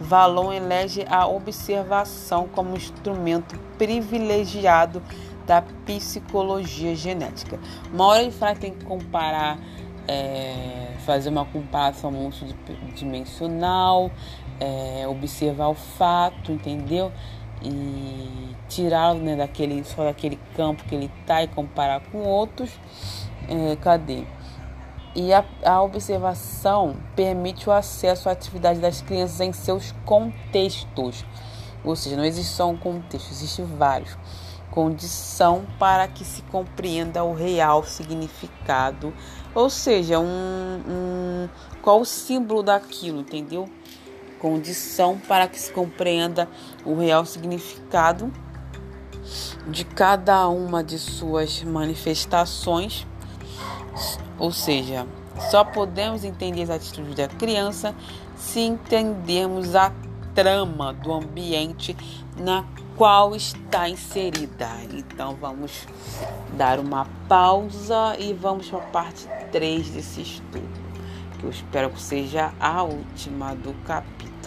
Valon 0.00 0.52
elege 0.52 1.04
a 1.08 1.26
observação 1.26 2.46
como 2.48 2.76
instrumento 2.76 3.58
privilegiado 3.76 5.02
da 5.44 5.62
psicologia 5.84 6.94
genética. 6.94 7.58
Uma 7.92 8.06
hora 8.06 8.22
ele 8.22 8.30
fala 8.30 8.54
que 8.54 8.60
tem 8.60 8.72
que 8.72 8.84
comparar, 8.84 9.58
é, 10.06 10.94
fazer 11.04 11.30
uma 11.30 11.44
comparação 11.46 12.12
multidimensional, 12.12 14.10
é, 14.60 15.06
observar 15.08 15.68
o 15.68 15.74
fato, 15.74 16.52
entendeu? 16.52 17.10
E 17.62 18.54
tirá-lo 18.68 19.20
né, 19.20 19.36
daquele, 19.36 19.82
só 19.84 20.04
daquele 20.04 20.38
campo 20.54 20.84
que 20.84 20.94
ele 20.94 21.10
está 21.20 21.42
e 21.42 21.48
comparar 21.48 22.00
com 22.10 22.18
outros. 22.18 22.70
É, 23.48 23.76
cadê? 23.76 24.24
E 25.14 25.32
a, 25.32 25.44
a 25.64 25.82
observação 25.82 26.96
permite 27.16 27.68
o 27.68 27.72
acesso 27.72 28.28
à 28.28 28.32
atividade 28.32 28.78
das 28.78 29.00
crianças 29.00 29.40
em 29.40 29.52
seus 29.52 29.92
contextos. 30.04 31.24
Ou 31.84 31.96
seja, 31.96 32.16
não 32.16 32.24
existe 32.24 32.52
só 32.52 32.68
um 32.68 32.76
contexto, 32.76 33.30
existe 33.30 33.62
vários. 33.62 34.16
Condição 34.70 35.66
para 35.78 36.06
que 36.06 36.24
se 36.24 36.42
compreenda 36.42 37.24
o 37.24 37.34
real 37.34 37.82
significado. 37.82 39.12
Ou 39.54 39.70
seja, 39.70 40.20
um, 40.20 40.82
um 40.86 41.48
qual 41.82 42.00
o 42.00 42.04
símbolo 42.04 42.62
daquilo, 42.62 43.20
entendeu? 43.20 43.68
Condição 44.38 45.18
para 45.18 45.46
que 45.46 45.58
se 45.58 45.72
compreenda 45.72 46.48
o 46.84 46.94
real 46.94 47.24
significado 47.24 48.32
de 49.66 49.84
cada 49.84 50.48
uma 50.48 50.82
de 50.82 50.98
suas 50.98 51.62
manifestações, 51.62 53.06
ou 54.38 54.50
seja, 54.50 55.06
só 55.50 55.64
podemos 55.64 56.24
entender 56.24 56.62
as 56.62 56.70
atitudes 56.70 57.14
da 57.14 57.28
criança 57.28 57.94
se 58.36 58.60
entendermos 58.60 59.74
a 59.74 59.92
trama 60.34 60.92
do 60.92 61.12
ambiente 61.12 61.96
na 62.36 62.64
qual 62.96 63.34
está 63.34 63.88
inserida. 63.88 64.68
Então 64.92 65.36
vamos 65.40 65.86
dar 66.56 66.78
uma 66.78 67.06
pausa 67.28 68.16
e 68.18 68.32
vamos 68.32 68.68
para 68.68 68.78
a 68.78 68.82
parte 68.82 69.28
3 69.52 69.90
desse 69.90 70.22
estudo, 70.22 70.87
que 71.38 71.44
eu 71.44 71.50
espero 71.50 71.90
que 71.90 72.00
seja 72.00 72.52
a 72.60 72.82
última 72.82 73.54
do 73.54 73.72
capítulo. 73.86 74.37